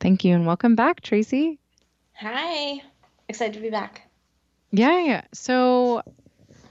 [0.00, 1.58] Thank you and welcome back, Tracy.
[2.14, 2.82] Hi,
[3.28, 4.08] excited to be back.
[4.70, 5.22] Yeah, yeah.
[5.32, 6.02] So,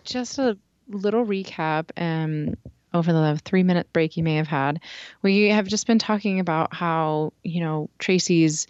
[0.04, 0.58] just a
[0.90, 2.56] little recap um,
[2.94, 4.82] over the three minute break you may have had.
[5.22, 8.68] We have just been talking about how, you know, Tracy's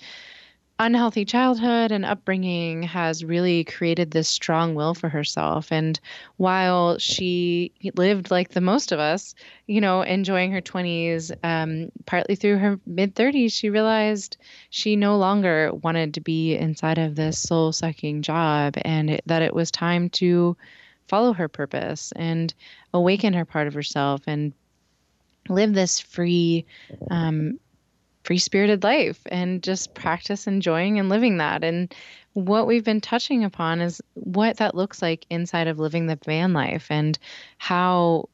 [0.80, 5.72] unhealthy childhood and upbringing has really created this strong will for herself.
[5.72, 6.00] And
[6.38, 9.36] while she lived like the most of us,
[9.68, 14.38] you know, enjoying her 20s, um, partly through her mid 30s, she realized
[14.70, 19.44] she no longer wanted to be inside of this soul sucking job and it, that
[19.44, 20.58] it was time to
[21.08, 22.54] follow her purpose and
[22.94, 24.54] awaken her part of herself and
[25.50, 26.66] live this free
[27.12, 27.60] um,
[28.24, 31.64] free spirited life and just practice enjoying and living that.
[31.64, 31.94] And
[32.34, 36.54] what we've been touching upon is what that looks like inside of living the van
[36.54, 37.18] life and
[37.58, 38.30] how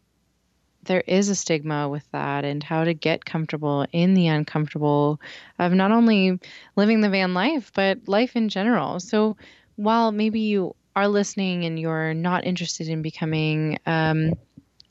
[0.83, 5.19] there is a stigma with that and how to get comfortable in the uncomfortable
[5.57, 6.39] of not only
[6.75, 8.99] living the van life, but life in general.
[8.99, 9.35] So
[9.75, 14.33] while maybe you are listening and you're not interested in becoming um,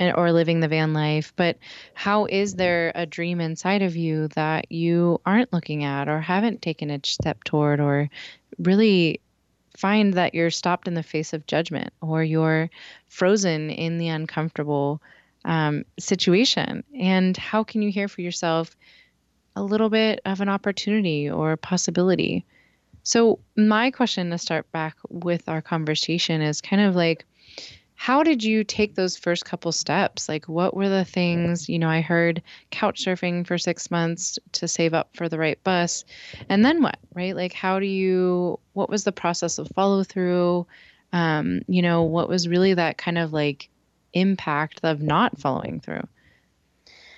[0.00, 1.58] or living the van life, but
[1.94, 6.62] how is there a dream inside of you that you aren't looking at or haven't
[6.62, 8.08] taken a step toward or
[8.58, 9.20] really
[9.76, 12.70] find that you're stopped in the face of judgment or you're
[13.08, 15.00] frozen in the uncomfortable
[15.44, 16.84] um, situation?
[16.98, 18.76] And how can you hear for yourself
[19.56, 22.44] a little bit of an opportunity or possibility?
[23.02, 27.24] So, my question to start back with our conversation is kind of like,
[28.00, 30.28] how did you take those first couple steps?
[30.28, 31.68] Like, what were the things?
[31.68, 35.62] You know, I heard couch surfing for six months to save up for the right
[35.64, 36.04] bus.
[36.48, 37.34] And then what, right?
[37.34, 40.68] Like, how do you, what was the process of follow through?
[41.12, 43.68] Um, you know, what was really that kind of like
[44.12, 46.06] impact of not following through?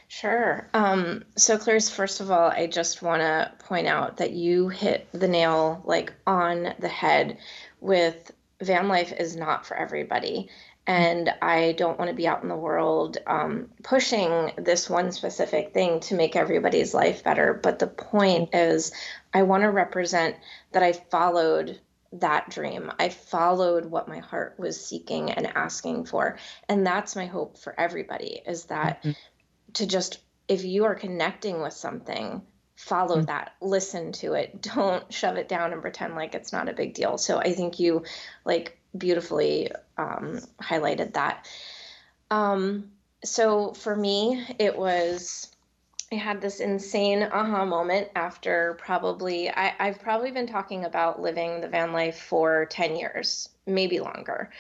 [0.08, 0.66] Sure.
[0.72, 5.08] Um, so, Clarice, first of all, I just want to point out that you hit
[5.12, 7.36] the nail like on the head
[7.80, 10.48] with van life is not for everybody
[10.86, 15.72] and I don't want to be out in the world um, pushing this one specific
[15.72, 17.54] thing to make everybody's life better.
[17.54, 18.92] But the point is,
[19.32, 20.36] I want to represent
[20.72, 21.80] that I followed
[22.14, 22.90] that dream.
[22.98, 26.38] I followed what my heart was seeking and asking for.
[26.68, 29.12] And that's my hope for everybody is that mm-hmm.
[29.74, 32.42] to just, if you are connecting with something,
[32.74, 33.26] follow mm-hmm.
[33.26, 36.94] that listen to it don't shove it down and pretend like it's not a big
[36.94, 38.02] deal so i think you
[38.46, 41.46] like beautifully um, highlighted that.
[42.30, 42.90] Um,
[43.24, 45.48] so for me, it was
[46.12, 51.60] I had this insane aha moment after probably I, I've probably been talking about living
[51.60, 54.50] the van life for 10 years, maybe longer.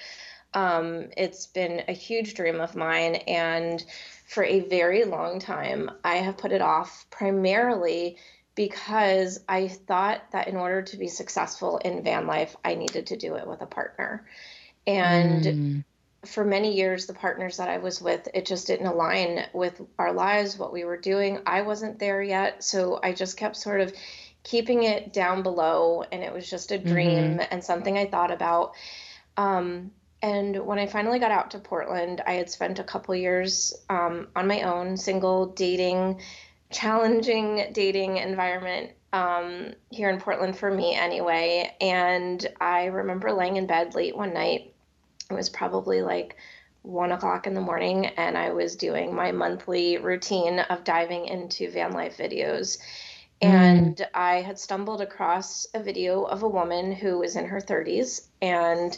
[0.54, 3.84] Um, it's been a huge dream of mine, and
[4.26, 8.16] for a very long time, I have put it off primarily
[8.60, 13.16] because I thought that in order to be successful in van life, I needed to
[13.16, 14.26] do it with a partner.
[14.86, 15.84] And mm.
[16.26, 20.12] for many years, the partners that I was with, it just didn't align with our
[20.12, 21.38] lives, what we were doing.
[21.46, 22.62] I wasn't there yet.
[22.62, 23.94] So I just kept sort of
[24.42, 26.04] keeping it down below.
[26.12, 27.40] And it was just a dream mm-hmm.
[27.50, 28.74] and something I thought about.
[29.38, 33.72] Um, and when I finally got out to Portland, I had spent a couple years
[33.88, 36.20] um, on my own, single, dating,
[36.70, 41.74] challenging dating environment um, here in Portland for me anyway.
[41.80, 44.74] And I remember laying in bed late one night.
[45.30, 46.36] It was probably like
[46.82, 51.70] one o'clock in the morning, and I was doing my monthly routine of diving into
[51.70, 52.78] van life videos.
[53.42, 53.48] Mm.
[53.48, 58.28] And I had stumbled across a video of a woman who was in her 30s
[58.40, 58.96] and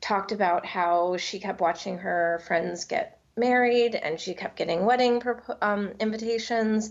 [0.00, 5.22] talked about how she kept watching her friends get married and she kept getting wedding
[5.62, 6.90] um, invitations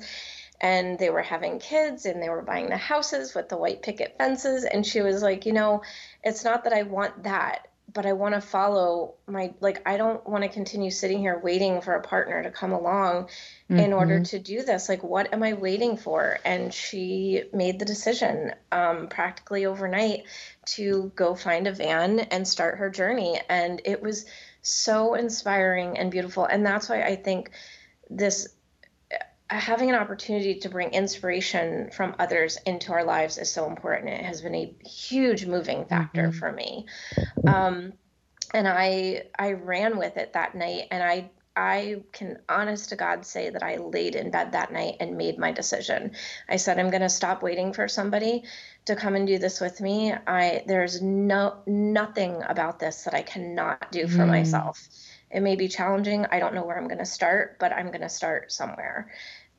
[0.62, 4.16] and they were having kids and they were buying the houses with the white picket
[4.18, 5.82] fences and she was like you know
[6.24, 10.26] it's not that i want that but I want to follow my like I don't
[10.28, 13.78] want to continue sitting here waiting for a partner to come along mm-hmm.
[13.78, 14.24] in order mm-hmm.
[14.24, 14.90] to do this.
[14.90, 16.40] Like what am I waiting for?
[16.44, 20.24] And she made the decision um, practically overnight
[20.66, 23.40] to go find a van and start her journey.
[23.48, 24.26] And it was
[24.64, 26.46] so inspiring and beautiful.
[26.46, 27.52] And that's why I think
[28.10, 28.48] this
[29.50, 34.10] having an opportunity to bring inspiration from others into our lives is so important.
[34.10, 36.40] It has been a huge moving factor mm-hmm.
[36.40, 36.88] for me.
[37.46, 37.94] Um,
[38.54, 43.26] and I I ran with it that night and I I can honest to God
[43.26, 46.14] say that I laid in bed that night and made my decision.
[46.50, 48.44] I said I'm going to stop waiting for somebody
[48.86, 50.14] to come and do this with me.
[50.14, 54.30] I there's no nothing about this that I cannot do for mm.
[54.30, 54.88] myself.
[55.32, 56.26] It may be challenging.
[56.32, 59.10] I don't know where I'm going to start, but I'm going to start somewhere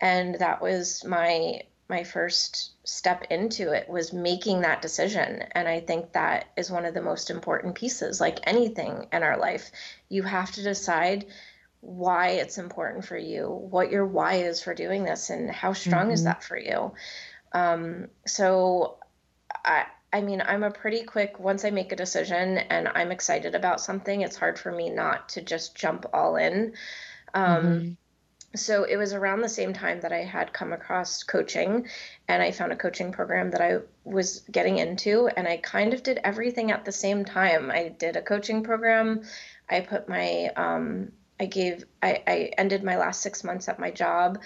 [0.00, 5.80] and that was my my first step into it was making that decision and i
[5.80, 9.70] think that is one of the most important pieces like anything in our life
[10.08, 11.26] you have to decide
[11.80, 16.04] why it's important for you what your why is for doing this and how strong
[16.04, 16.12] mm-hmm.
[16.12, 16.92] is that for you
[17.52, 18.98] um, so
[19.64, 23.54] i i mean i'm a pretty quick once i make a decision and i'm excited
[23.54, 26.72] about something it's hard for me not to just jump all in
[27.34, 27.92] um, mm-hmm
[28.56, 31.88] so it was around the same time that I had come across coaching
[32.28, 36.02] and I found a coaching program that I was getting into and I kind of
[36.02, 37.70] did everything at the same time.
[37.70, 39.22] I did a coaching program.
[39.68, 43.90] I put my um, I gave I, I ended my last six months at my
[43.90, 44.40] job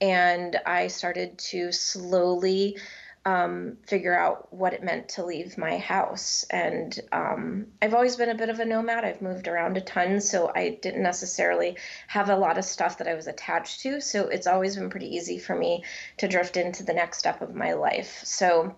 [0.00, 2.78] and I started to slowly
[3.24, 6.44] um, figure out what it meant to leave my house.
[6.50, 9.04] And um, I've always been a bit of a nomad.
[9.04, 11.76] I've moved around a ton, so I didn't necessarily
[12.08, 14.00] have a lot of stuff that I was attached to.
[14.00, 15.84] So it's always been pretty easy for me
[16.18, 18.20] to drift into the next step of my life.
[18.24, 18.74] So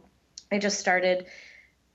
[0.53, 1.27] I just started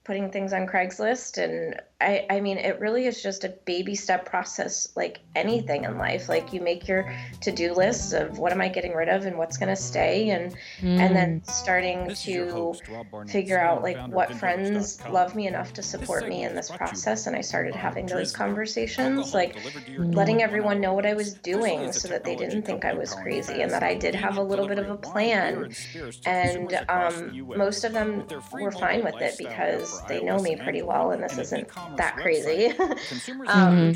[0.04, 4.24] putting things on Craigslist and I I mean it really is just a baby step
[4.24, 8.68] process like anything in life like you make your to-do lists of what am I
[8.68, 10.98] getting rid of and what's going to stay and mm.
[10.98, 11.50] and then mm.
[11.50, 12.82] starting this to host,
[13.28, 17.36] figure out like what friends love me enough to support me in this process and
[17.36, 19.56] I started having those conversations like
[19.98, 23.62] letting everyone know what I was doing so that they didn't think I was crazy
[23.62, 25.72] and that I did have a little bit of a plan
[26.24, 31.10] and um, most of them were fine with it because they know me pretty well
[31.10, 32.72] and this isn't that crazy.
[33.46, 33.92] um,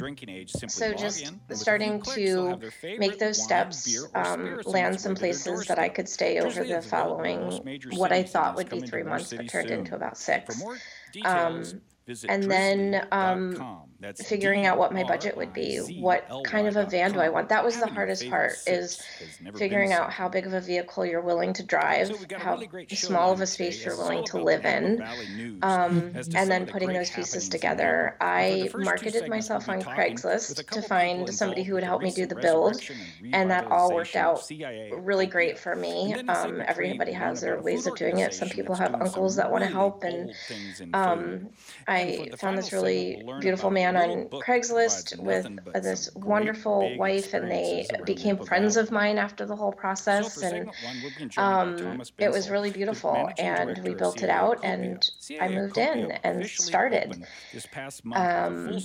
[0.69, 2.59] so just starting to
[2.99, 8.13] make those steps, um, land some places that I could stay over the following, what
[8.13, 10.63] I thought would be three months, but turned into about six.
[11.25, 11.65] Um,
[12.29, 13.07] and then
[14.03, 17.29] um, figuring out what my budget would be what kind of a van do i
[17.29, 17.49] want?
[17.49, 19.01] That was the hardest part is
[19.57, 22.61] figuring out how big of a vehicle you're willing to drive how
[22.93, 25.03] small of a space you're willing to live in
[25.63, 28.17] um, and then putting those pieces together.
[28.21, 32.81] i marketed myself on craigslist to find somebody who would help me do the build
[33.33, 34.43] and that all worked out
[34.99, 38.35] really great for me um, everybody has their ways of doing it.
[38.35, 40.33] Some people have uncles that want to help and
[40.93, 41.49] um,
[41.89, 45.47] i found this really beautiful man on Craigslist with
[45.83, 50.43] this wonderful wife, and they became friends of mine after the whole process.
[50.43, 50.71] And
[51.37, 53.31] um, it was really beautiful.
[53.39, 55.09] And we built it out, and
[55.41, 57.25] I moved in and started.
[57.53, 58.79] This past month, Um,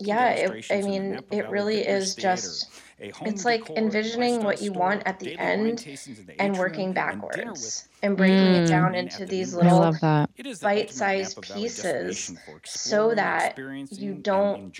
[0.00, 5.18] yeah, it, I mean, it really is just it's like envisioning what you want at
[5.20, 5.86] the end
[6.38, 8.64] and working backwards and breaking mm.
[8.64, 9.94] it down into these little
[10.60, 12.32] bite-sized pieces
[12.64, 13.58] so that
[13.90, 14.78] you don't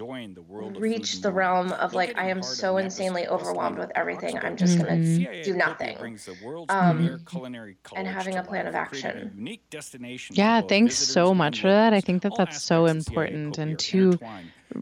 [0.78, 4.88] reach the realm of like i am so insanely overwhelmed with everything i'm just going
[4.88, 5.42] to mm-hmm.
[5.42, 5.96] do nothing
[6.68, 7.20] um,
[7.96, 9.32] and having a plan of action.
[10.32, 11.92] yeah thanks so much for that.
[11.92, 14.18] I think that that's so important and to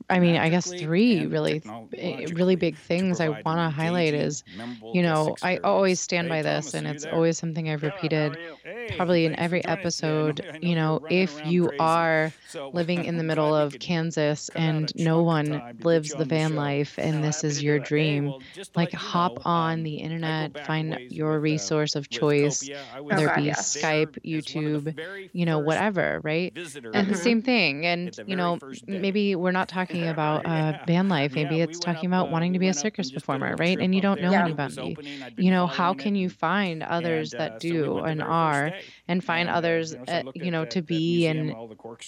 [0.09, 1.63] I mean, I guess three really,
[1.97, 4.45] eh, really big things I want to highlight is,
[4.93, 8.37] you know, I always stand by this, and it's always something I've repeated
[8.97, 10.45] probably in every episode.
[10.61, 12.33] You know, if you are
[12.73, 17.45] living in the middle of Kansas and no one lives the van life and this
[17.45, 18.35] is your dream,
[18.75, 22.69] like hop on the internet, find your resource of choice,
[23.01, 24.99] whether it be Skype, YouTube,
[25.33, 26.53] you know, whatever, right?
[26.93, 27.87] And the same thing.
[27.87, 31.35] And, you know, maybe we're not talking talking about uh, van life.
[31.35, 33.79] Maybe it's talking about wanting to be a circus performer, right?
[33.81, 34.99] And you don't know anybody.
[35.37, 38.73] You know, how can you find others that do and are,
[39.09, 41.57] and find others, uh, you know, to be and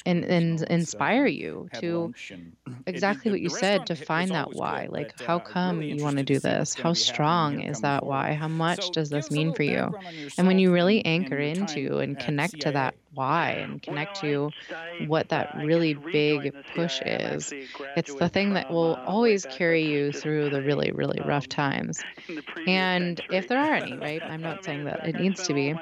[0.06, 2.12] and and inspire you to
[2.86, 4.88] exactly what you said to find that why.
[4.90, 6.74] Like, how come you want to do this?
[6.74, 8.34] How strong is that why?
[8.34, 9.94] How much does this mean for you?
[10.38, 14.50] And when you really anchor into and connect to that why and connect to
[15.06, 17.52] what that really big push is,
[17.96, 22.02] it's the thing that will always carry you through the really, really rough times.
[22.66, 24.22] And if there are any, right?
[24.22, 25.74] I'm not saying that it needs to be.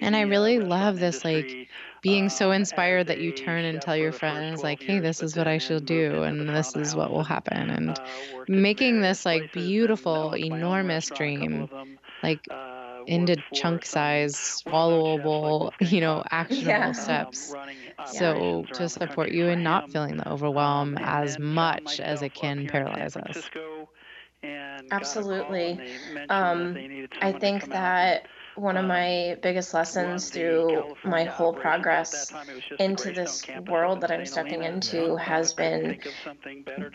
[0.00, 1.68] And I really love this, like,
[2.02, 5.48] being so inspired that you turn and tell your friends, like, hey, this is what
[5.48, 7.70] I should do, and this is what will happen.
[7.70, 8.00] And
[8.46, 11.68] making this, like, beautiful, enormous dream,
[12.22, 12.46] like,
[13.08, 16.92] into chunk size, swallowable, you know, actionable Yeah.
[16.92, 17.54] steps.
[18.06, 23.16] So to support you in not feeling the overwhelm as much as it can paralyze
[23.16, 23.50] us.
[24.90, 25.80] Absolutely.
[26.28, 26.76] Um,
[27.20, 32.32] I think that one of my biggest lessons through my whole progress
[32.78, 35.98] into this world that I'm stepping into has been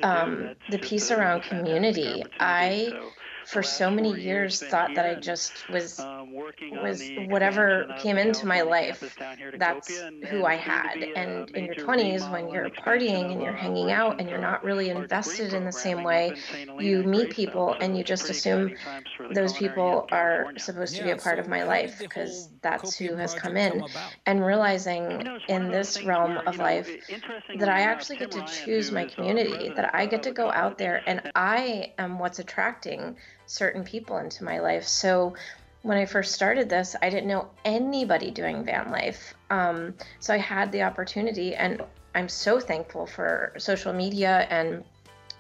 [0.03, 2.23] um, the piece around community.
[2.39, 2.93] I,
[3.45, 5.99] for so many years, thought that I just was
[6.81, 9.17] was whatever came into my life.
[9.57, 11.03] That's who I had.
[11.15, 14.89] And in your 20s, when you're partying and you're hanging out and you're not really
[14.89, 16.35] invested in the same way,
[16.79, 18.75] you meet people and you just assume
[19.33, 23.33] those people are supposed to be a part of my life because that's who has
[23.33, 23.83] come in.
[24.25, 26.89] And realizing in this realm of life
[27.57, 31.01] that I actually get to choose my community, that I get to go out there
[31.05, 33.15] and I am what's attracting
[33.45, 34.87] certain people into my life.
[34.87, 35.35] So
[35.81, 39.33] when I first started this, I didn't know anybody doing van life.
[39.49, 41.83] Um, so I had the opportunity, and
[42.15, 44.83] I'm so thankful for social media and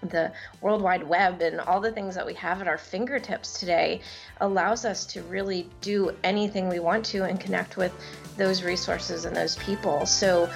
[0.09, 0.31] the
[0.61, 4.01] World Wide Web and all the things that we have at our fingertips today
[4.41, 7.93] allows us to really do anything we want to and connect with
[8.35, 10.05] those resources and those people.
[10.05, 10.49] So,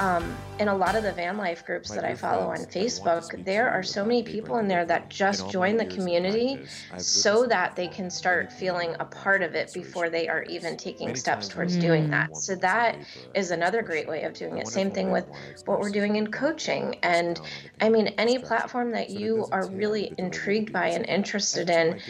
[0.00, 3.68] um, in a lot of the van life groups that I follow on Facebook, there
[3.68, 6.58] are so many people in there that just join the community
[6.96, 11.14] so that they can start feeling a part of it before they are even taking
[11.16, 12.34] steps towards doing that.
[12.34, 12.96] So that
[13.34, 14.68] is another great way of doing it.
[14.68, 15.26] Same thing with
[15.66, 16.96] what we're doing in coaching.
[17.02, 17.38] And
[17.82, 22.00] I mean, any platform that you are really intrigued by and interested in,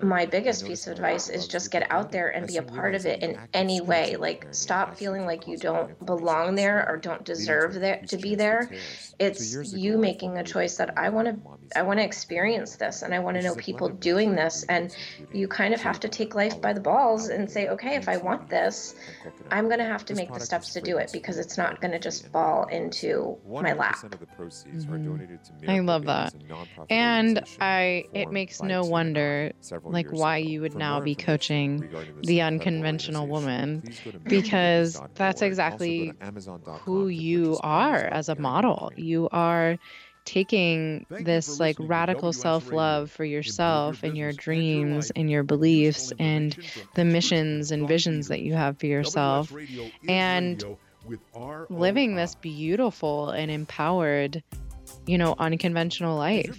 [0.00, 3.04] my biggest piece of advice is just get out there and be a part of
[3.04, 4.14] it in any way.
[4.14, 8.70] Like, stop feeling like you don't belong there or don't deserve there to be there.
[9.18, 11.36] It's you making a choice that I want to
[11.78, 14.94] I want to experience this and I want to know people doing this and
[15.32, 18.16] you kind of have to take life by the balls and say, okay, if I
[18.18, 18.94] want this,
[19.50, 21.92] I'm going to have to make the steps to do it because it's not going
[21.92, 23.96] to just fall into my lap.
[24.36, 25.70] Mm-hmm.
[25.70, 26.34] I love that.
[26.90, 29.52] And I it makes no wonder
[29.84, 31.88] like why you would now be coaching
[32.22, 33.82] the unconventional woman
[34.24, 36.12] because that's exactly
[36.84, 38.92] who you are as a model.
[38.96, 39.28] You.
[39.30, 39.78] Are
[40.24, 46.56] taking this like radical self-love for yourself and your dreams and your beliefs and
[46.94, 49.52] the missions and visions that you have for yourself
[50.08, 50.64] and
[51.68, 54.42] living this beautiful and empowered
[55.06, 56.50] you know unconventional life.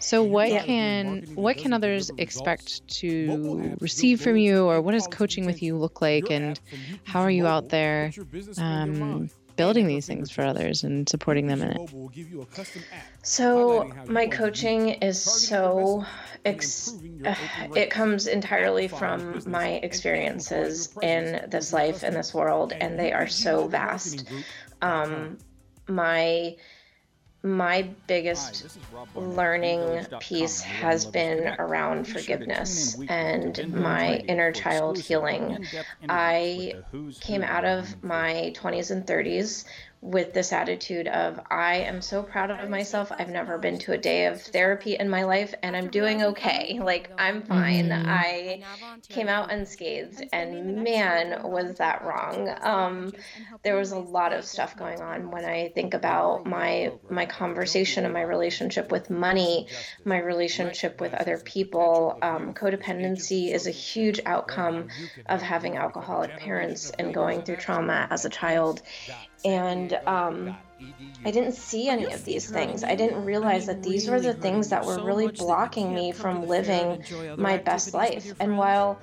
[0.00, 0.62] so what Yeah.
[0.62, 5.76] can what can others expect to receive from you or what does coaching with you
[5.76, 6.58] look like and
[7.04, 8.12] how are you out there
[8.58, 11.90] um, building these things for others and supporting them in it?
[13.22, 16.04] So my coaching is so
[16.44, 17.34] ex- uh,
[17.76, 23.26] it comes entirely from my experiences in this life in this world and they are
[23.26, 24.24] so vast.
[24.80, 25.38] Um,
[25.88, 26.56] my
[27.42, 28.78] my biggest
[29.14, 35.66] learning piece has been around forgiveness and my inner child healing.
[36.08, 36.74] I
[37.20, 39.64] came out of my 20s and 30s
[40.02, 43.12] with this attitude of I am so proud of myself.
[43.16, 46.80] I've never been to a day of therapy in my life and I'm doing okay.
[46.82, 47.92] Like I'm fine.
[47.92, 48.62] I
[49.08, 52.48] came out unscathed and man was that wrong.
[52.62, 53.12] Um
[53.62, 58.04] there was a lot of stuff going on when I think about my my conversation
[58.04, 59.66] and my relationship with money,
[60.04, 62.18] my relationship with other people.
[62.22, 64.88] Um, codependency is a huge outcome
[65.26, 68.82] of having alcoholic parents and going through trauma as a child.
[69.44, 70.56] And um,
[71.24, 72.82] I didn't see any of these things.
[72.82, 77.04] I didn't realize that these were the things that were really blocking me from living
[77.36, 78.32] my best life.
[78.40, 78.98] And while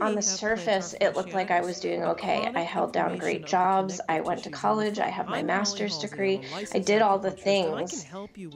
[0.00, 4.00] on the surface it looked like I was doing okay, I held down great jobs,
[4.08, 6.42] I went to college, I have my master's degree,
[6.74, 8.04] I did all the things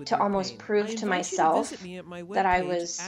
[0.06, 1.70] to almost prove to myself
[2.30, 3.00] that I was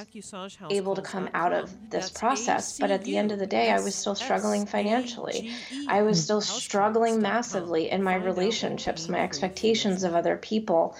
[0.70, 2.78] able to come out of this process.
[2.78, 5.52] But at the end of the day, I was still struggling financially.
[5.88, 10.96] I was still struggling massively in my relationships, my expectations of other people.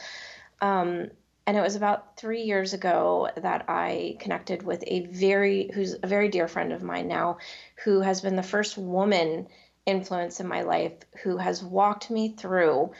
[0.61, 1.11] Um,
[1.47, 6.07] and it was about three years ago that I connected with a very, who's a
[6.07, 7.39] very dear friend of mine now,
[7.85, 9.49] who has been the first woman
[9.85, 10.93] influence in my life,
[11.25, 12.93] who has walked me through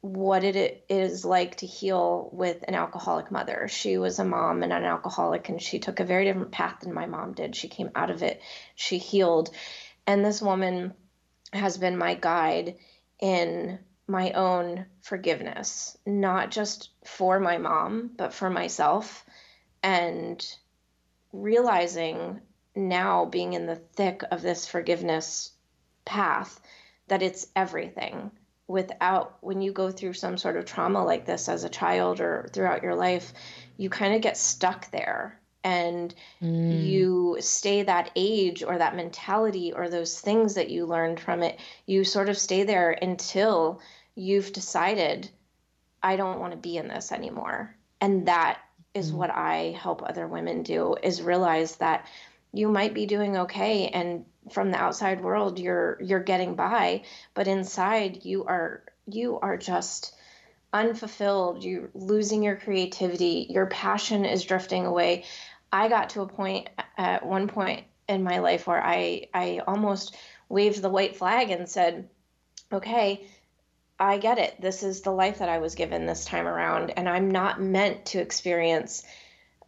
[0.00, 3.68] what it is like to heal with an alcoholic mother.
[3.68, 6.92] She was a mom and an alcoholic, and she took a very different path than
[6.92, 7.54] my mom did.
[7.54, 8.40] She came out of it,
[8.74, 9.50] she healed.
[10.06, 10.94] And this woman
[11.52, 12.76] has been my guide
[13.20, 13.78] in
[14.12, 19.24] my own forgiveness, not just for my mom, but for myself.
[19.82, 20.44] And
[21.32, 22.40] realizing
[22.76, 25.52] now, being in the thick of this forgiveness
[26.04, 26.60] path,
[27.08, 28.30] that it's everything.
[28.68, 32.48] Without, when you go through some sort of trauma like this as a child or
[32.52, 33.32] throughout your life,
[33.78, 36.84] you kind of get stuck there and mm.
[36.84, 41.58] you stay that age or that mentality or those things that you learned from it
[41.86, 43.80] you sort of stay there until
[44.14, 45.28] you've decided
[46.02, 47.74] i don't want to be in this anymore.
[48.00, 48.60] And that
[48.94, 49.16] is mm.
[49.16, 52.06] what i help other women do is realize that
[52.52, 57.02] you might be doing okay and from the outside world you're you're getting by
[57.34, 60.14] but inside you are you are just
[60.72, 61.62] unfulfilled.
[61.64, 65.24] You're losing your creativity your passion is drifting away.
[65.72, 70.16] I got to a point at one point in my life where I I almost
[70.48, 72.08] waved the white flag and said,
[72.72, 73.26] "Okay,
[74.02, 74.60] I get it.
[74.60, 78.06] This is the life that I was given this time around, and I'm not meant
[78.06, 79.04] to experience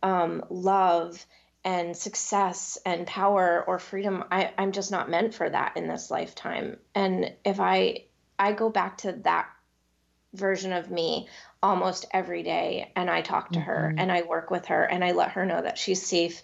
[0.02, 1.24] um, love."
[1.66, 6.10] and success and power or freedom I, i'm just not meant for that in this
[6.10, 8.04] lifetime and if i
[8.38, 9.48] i go back to that
[10.34, 11.28] version of me
[11.62, 13.68] almost every day and I talk to mm-hmm.
[13.68, 16.42] her and I work with her and I let her know that she's safe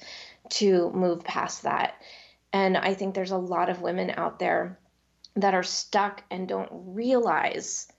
[0.51, 1.95] to move past that.
[2.53, 4.79] And I think there's a lot of women out there
[5.37, 7.91] that are stuck and don't realize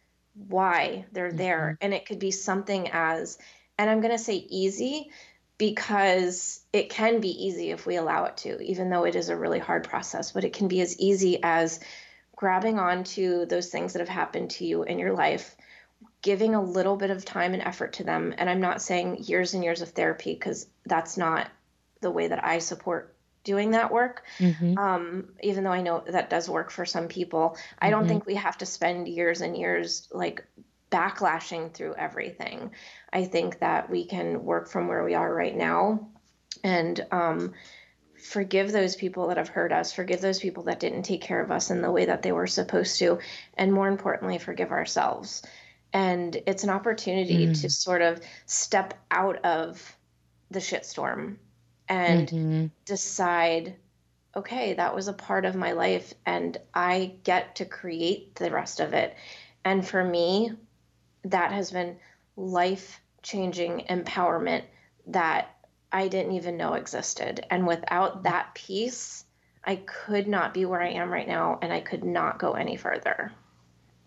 [0.47, 1.37] why they're mm-hmm.
[1.37, 1.77] there.
[1.81, 3.37] And it could be something as,
[3.77, 5.11] and I'm going to say easy
[5.57, 9.37] because it can be easy if we allow it to, even though it is a
[9.37, 11.79] really hard process, but it can be as easy as
[12.35, 15.55] grabbing onto those things that have happened to you in your life
[16.21, 18.33] giving a little bit of time and effort to them.
[18.37, 21.49] And I'm not saying years and years of therapy because that's not
[22.01, 24.23] the way that I support doing that work.
[24.39, 24.77] Mm-hmm.
[24.77, 28.09] Um, even though I know that does work for some people, I don't mm-hmm.
[28.09, 30.45] think we have to spend years and years like
[30.91, 32.71] backlashing through everything.
[33.11, 36.09] I think that we can work from where we are right now
[36.63, 37.53] and um,
[38.21, 41.51] forgive those people that have hurt us, forgive those people that didn't take care of
[41.51, 43.19] us in the way that they were supposed to,
[43.55, 45.41] and more importantly, forgive ourselves
[45.93, 47.61] and it's an opportunity mm.
[47.61, 49.97] to sort of step out of
[50.49, 51.37] the shitstorm
[51.91, 52.65] and mm-hmm.
[52.85, 53.75] decide
[54.35, 58.79] okay that was a part of my life and i get to create the rest
[58.79, 59.15] of it
[59.65, 60.51] and for me
[61.25, 61.97] that has been
[62.37, 64.63] life changing empowerment
[65.07, 65.55] that
[65.91, 69.25] i didn't even know existed and without that piece
[69.63, 72.77] i could not be where i am right now and i could not go any
[72.77, 73.33] further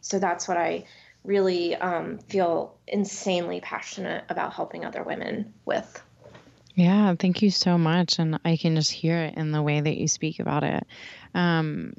[0.01, 0.85] so that's what i
[1.25, 6.03] really um, feel insanely passionate about helping other women with.
[6.75, 8.19] Yeah, thank you so much.
[8.19, 10.85] And I can just hear it in the way that you speak about it.
[11.35, 11.95] Um,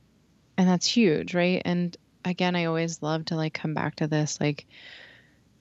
[0.57, 1.61] and that's huge, right?
[1.63, 1.95] And
[2.25, 4.65] again, I always love to like come back to this like,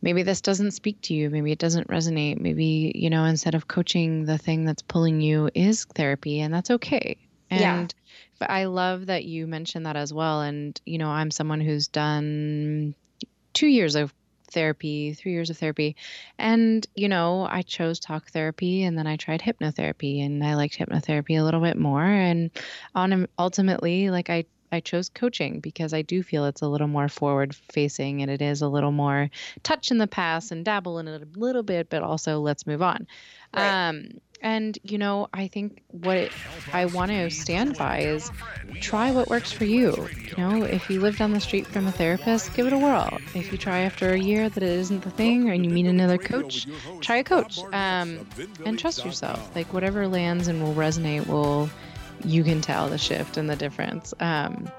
[0.04, 3.66] maybe this doesn't speak to you maybe it doesn't resonate maybe you know instead of
[3.66, 7.16] coaching the thing that's pulling you is therapy and that's okay
[7.50, 7.86] and yeah.
[8.38, 11.88] but i love that you mentioned that as well and you know i'm someone who's
[11.88, 12.94] done
[13.54, 14.12] two years of
[14.50, 15.96] therapy, three years of therapy.
[16.38, 20.78] And, you know, I chose talk therapy and then I tried hypnotherapy and I liked
[20.78, 22.04] hypnotherapy a little bit more.
[22.04, 22.50] And
[22.94, 27.08] on ultimately, like I, I chose coaching because I do feel it's a little more
[27.08, 29.30] forward facing and it is a little more
[29.62, 32.82] touch in the past and dabble in it a little bit, but also let's move
[32.82, 33.06] on.
[33.54, 33.88] Right.
[33.88, 36.30] Um, and, you know, I think what
[36.72, 38.30] I want to stand by is
[38.82, 40.06] try what works for you.
[40.28, 43.18] You know, if you live down the street from a therapist, give it a whirl.
[43.34, 46.18] If you try after a year that it isn't the thing and you meet another
[46.18, 46.66] coach,
[47.00, 48.28] try a coach um,
[48.66, 49.50] and trust yourself.
[49.56, 51.70] Like, whatever lands and will resonate will,
[52.22, 54.12] you can tell the shift and the difference.
[54.20, 54.70] Um,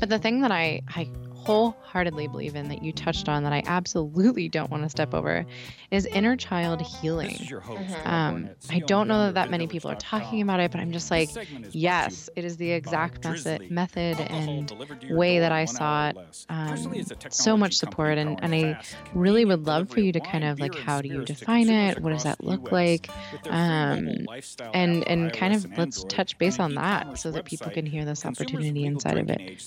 [0.00, 1.08] but the thing that I, I
[1.44, 5.46] wholeheartedly believe in that you touched on that I absolutely don't want to step over
[5.90, 7.36] is inner child healing.
[7.36, 8.08] Mm-hmm.
[8.08, 11.10] Um, I don't know that that many people are talking about it, but I'm just
[11.10, 11.30] like,
[11.70, 14.72] yes, it is the exact method, method and
[15.10, 16.16] way that I saw it.
[16.48, 18.80] Um, so much support, and, and I
[19.14, 22.00] really would love for you to kind of like, how do you define it?
[22.00, 23.10] What does that look like?
[23.48, 24.26] Um,
[24.72, 28.24] and and kind of let's touch base on that so that people can hear this
[28.24, 29.62] opportunity inside of it.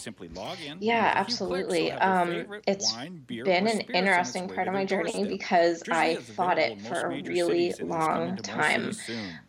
[0.79, 1.66] Yeah, absolutely.
[1.91, 2.95] Um, it's
[3.27, 8.37] been an interesting part of my journey because I fought it for a really long
[8.37, 8.91] time.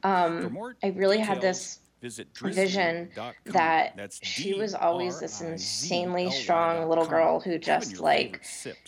[0.03, 3.11] Um, I really had this vision
[3.47, 8.45] that That's she was always this insanely strong little girl who just like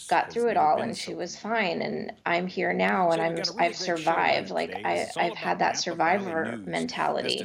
[0.09, 3.77] got through it all and she was fine and I'm here now and I'm I've
[3.77, 7.43] survived like I I've had that survivor mentality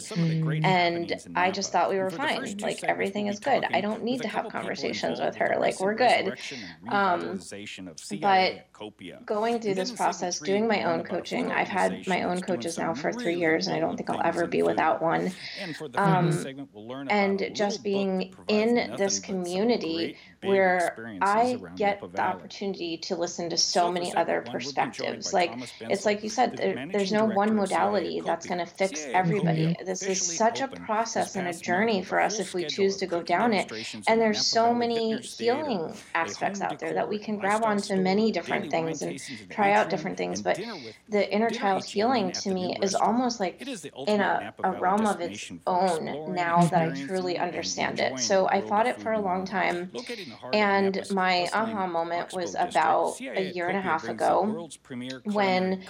[0.64, 3.66] and I just thought we were fine like everything is good.
[3.74, 6.38] I don't need to have conversations with her like we're good.
[6.90, 7.40] um,
[8.22, 8.68] but
[9.26, 13.12] going through this process doing my own coaching I've had my own coaches now for
[13.12, 15.32] three years and I don't think I'll ever be without one
[15.98, 16.32] um,
[16.74, 23.58] we'll and just being in this community where I get the opportunity to listen to
[23.58, 25.34] so many other perspectives.
[25.34, 29.76] Like it's like you said, there, there's no one modality that's going to fix everybody.
[29.86, 33.22] This is such a process and a journey for us if we choose to go
[33.22, 33.72] down it.
[34.08, 38.72] And there's so many healing aspects out there that we can grab onto many different
[38.72, 39.20] things and
[39.50, 40.42] try out different things.
[40.42, 40.60] But
[41.10, 43.62] the inner child healing to me is almost like
[44.08, 48.20] in a, a realm of its own now that I truly understand it.
[48.20, 49.92] So I fought it for a long time.
[50.54, 54.70] And my aha moment was about a year and a half ago
[55.24, 55.84] when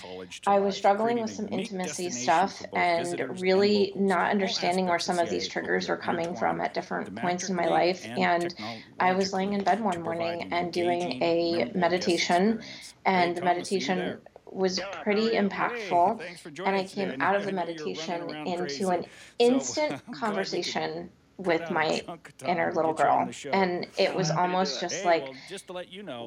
[0.48, 5.48] I was struggling with some intimacy stuff and really not understanding where some of these
[5.48, 8.06] triggers were coming from at different points in my life.
[8.06, 8.54] And
[9.00, 12.62] I was laying in bed one morning and doing a meditation,
[13.06, 16.22] and the meditation was pretty impactful.
[16.66, 19.06] And I came out of the meditation into an
[19.40, 22.02] instant conversation with my
[22.46, 23.30] inner little girl.
[23.52, 25.34] And it was almost just like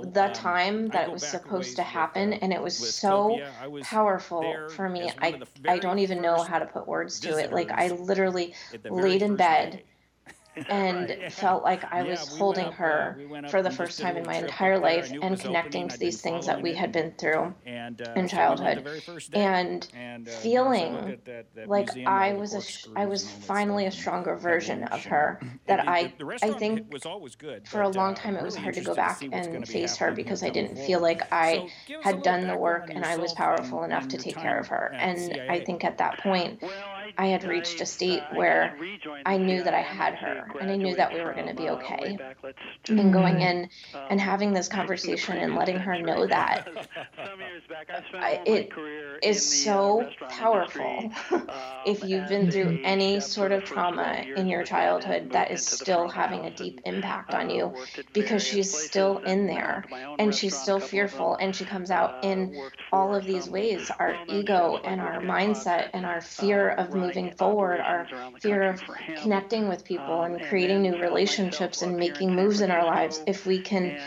[0.03, 2.33] the time that it was supposed to happen.
[2.35, 3.45] And it was so
[3.81, 5.11] powerful for me.
[5.21, 7.53] I, I don't even know how to put words to it.
[7.53, 8.55] Like, I literally
[8.89, 9.83] laid in bed
[10.69, 13.19] and felt like I was holding her
[13.51, 16.75] for the first time in my entire life and connecting to these things that we
[16.75, 18.87] had been through in uh, childhood.
[19.33, 19.89] and
[20.27, 21.19] uh, feeling
[21.67, 26.53] like I was a I was finally a stronger version of her that I I
[26.53, 29.23] think was always good, for a long uh, time it was hard to go back
[29.33, 31.69] and face her because I didn't feel like I
[32.03, 34.93] had done the work and I was powerful enough to take care of her.
[34.95, 36.63] and I think at that point
[37.17, 38.77] I had reached a state where
[39.25, 41.69] I knew that I had her and I knew that we were going to be
[41.71, 42.19] okay.
[42.89, 43.43] And going mm-hmm.
[43.43, 43.71] in
[44.11, 46.69] and having this conversation and letting her know that
[48.15, 48.73] I, it
[49.23, 51.13] is so powerful
[51.87, 56.45] if you've been through any sort of trauma in your childhood that is still having
[56.47, 57.75] a deep impact on you
[58.13, 59.85] because she's still in there
[60.19, 64.81] and she's still fearful and she comes out in all of these ways our ego
[64.85, 68.07] and our mindset and our fear of moving forward, our
[68.41, 68.83] fear of
[69.23, 73.61] connecting with people and creating new relationships and making moves in our lives, if we
[73.61, 73.99] can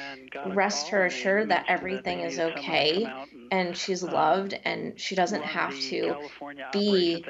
[0.47, 3.07] rest her assured that everything is okay
[3.51, 6.15] and she's loved and she doesn't have to
[6.71, 7.23] be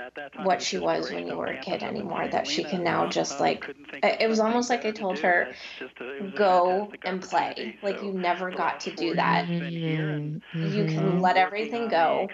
[0.43, 3.65] what she was when you were a kid anymore that she can now just like
[4.03, 5.51] it was almost like i told her
[6.35, 7.75] go and play.
[7.81, 9.47] like you never got to do that.
[9.47, 10.37] Mm-hmm.
[10.53, 11.19] you can mm-hmm.
[11.19, 12.27] let everything go.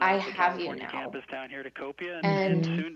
[0.00, 1.10] i have you now.
[2.22, 2.94] and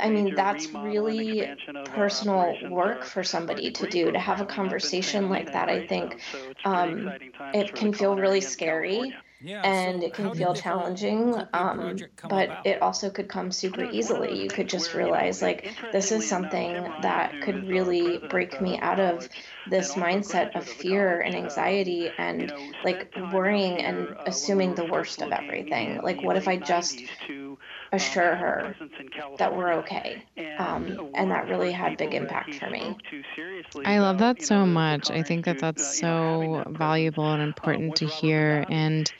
[0.00, 1.46] i mean that's really
[1.94, 6.20] personal work for somebody to do to have a conversation like that i think
[6.64, 7.12] um,
[7.52, 11.96] it can feel really scary yeah, and so it can feel challenging um,
[12.28, 12.66] but about?
[12.66, 14.40] it also could come super easily.
[14.42, 16.72] you could just realize like this is something
[17.02, 19.28] that could really break me out of
[19.68, 22.52] this mindset of fear and anxiety and
[22.84, 26.00] like worrying and assuming the worst of everything.
[26.02, 27.02] like what if i just
[27.92, 28.76] assure her
[29.38, 30.24] that we're okay.
[30.58, 32.96] Um, and that really had big impact for me.
[33.84, 35.10] I love that so much.
[35.10, 38.64] I think that that's so valuable and important to hear.
[38.68, 39.12] And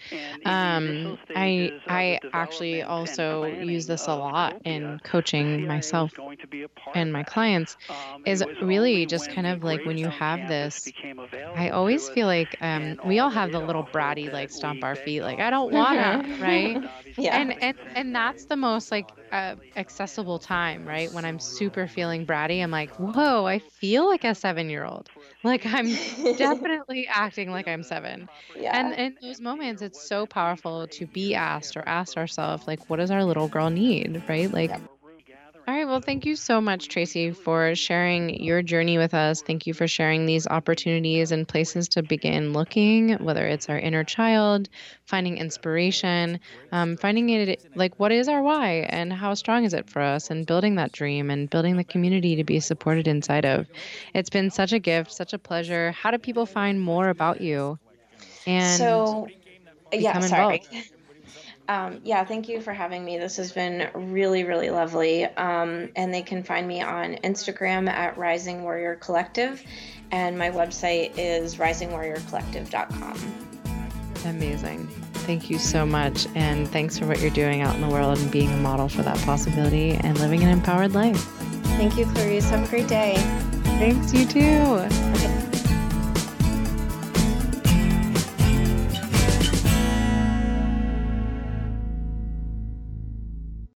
[0.45, 6.13] um, I I actually also use this a lot in coaching myself
[6.95, 7.77] and my clients.
[8.25, 10.93] Is really just kind of like when you have this.
[11.55, 15.23] I always feel like um, we all have the little bratty like stomp our feet
[15.23, 16.79] like I don't wanna right.
[17.17, 17.37] Yeah.
[17.41, 21.13] And and and that's the the most like uh, accessible time, right?
[21.13, 25.09] When I'm super feeling bratty, I'm like, whoa, I feel like a seven year old.
[25.45, 25.87] Like I'm
[26.37, 28.29] definitely acting like I'm seven.
[28.59, 28.79] Yeah.
[28.79, 32.97] And in those moments, it's so powerful to be asked or ask ourselves, like, what
[32.97, 34.51] does our little girl need, right?
[34.53, 34.73] Like.
[35.67, 35.87] All right.
[35.87, 39.43] Well, thank you so much, Tracy, for sharing your journey with us.
[39.43, 44.05] Thank you for sharing these opportunities and places to begin looking, whether it's our inner
[44.05, 44.69] child,
[45.07, 46.39] finding inspiration,
[46.71, 50.31] um, finding it like what is our why and how strong is it for us,
[50.31, 53.67] and building that dream and building the community to be supported inside of.
[54.15, 55.91] It's been such a gift, such a pleasure.
[55.93, 57.79] How do people find more about you?
[58.47, 59.29] And so,
[59.97, 60.63] yeah, sorry.
[60.63, 60.69] involved?
[61.69, 63.19] Um, yeah, thank you for having me.
[63.19, 65.25] This has been really, really lovely.
[65.25, 69.63] Um, and they can find me on Instagram at Rising Warrior Collective,
[70.11, 73.47] and my website is risingwarriorcollective.com.
[74.25, 74.87] Amazing.
[75.27, 76.27] Thank you so much.
[76.35, 79.03] And thanks for what you're doing out in the world and being a model for
[79.03, 81.21] that possibility and living an empowered life.
[81.77, 82.49] Thank you, Clarice.
[82.51, 83.17] Have a great day.
[83.79, 85.36] Thanks, you too.